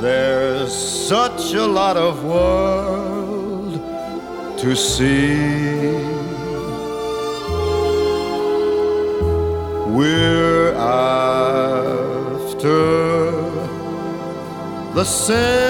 There's 0.00 0.72
such 0.72 1.54
a 1.54 1.66
lot 1.66 1.96
of 1.96 2.24
world 2.24 3.74
to 4.58 4.74
see. 4.74 5.98
We're 9.96 10.74
after 10.74 11.70
the 14.94 15.04
same 15.04 15.69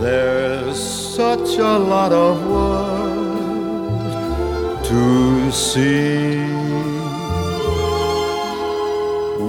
There's 0.01 0.81
such 1.20 1.51
a 1.59 1.76
lot 1.95 2.12
of 2.12 2.35
world 2.55 4.05
to 4.91 5.51
see. 5.51 6.39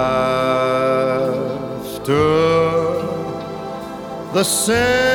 the 4.33 4.43
same 4.43 5.08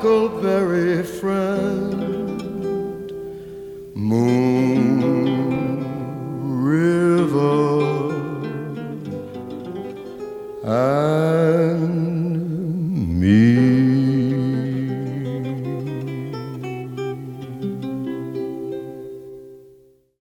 huckleberry 0.00 1.02
friend, 1.04 1.89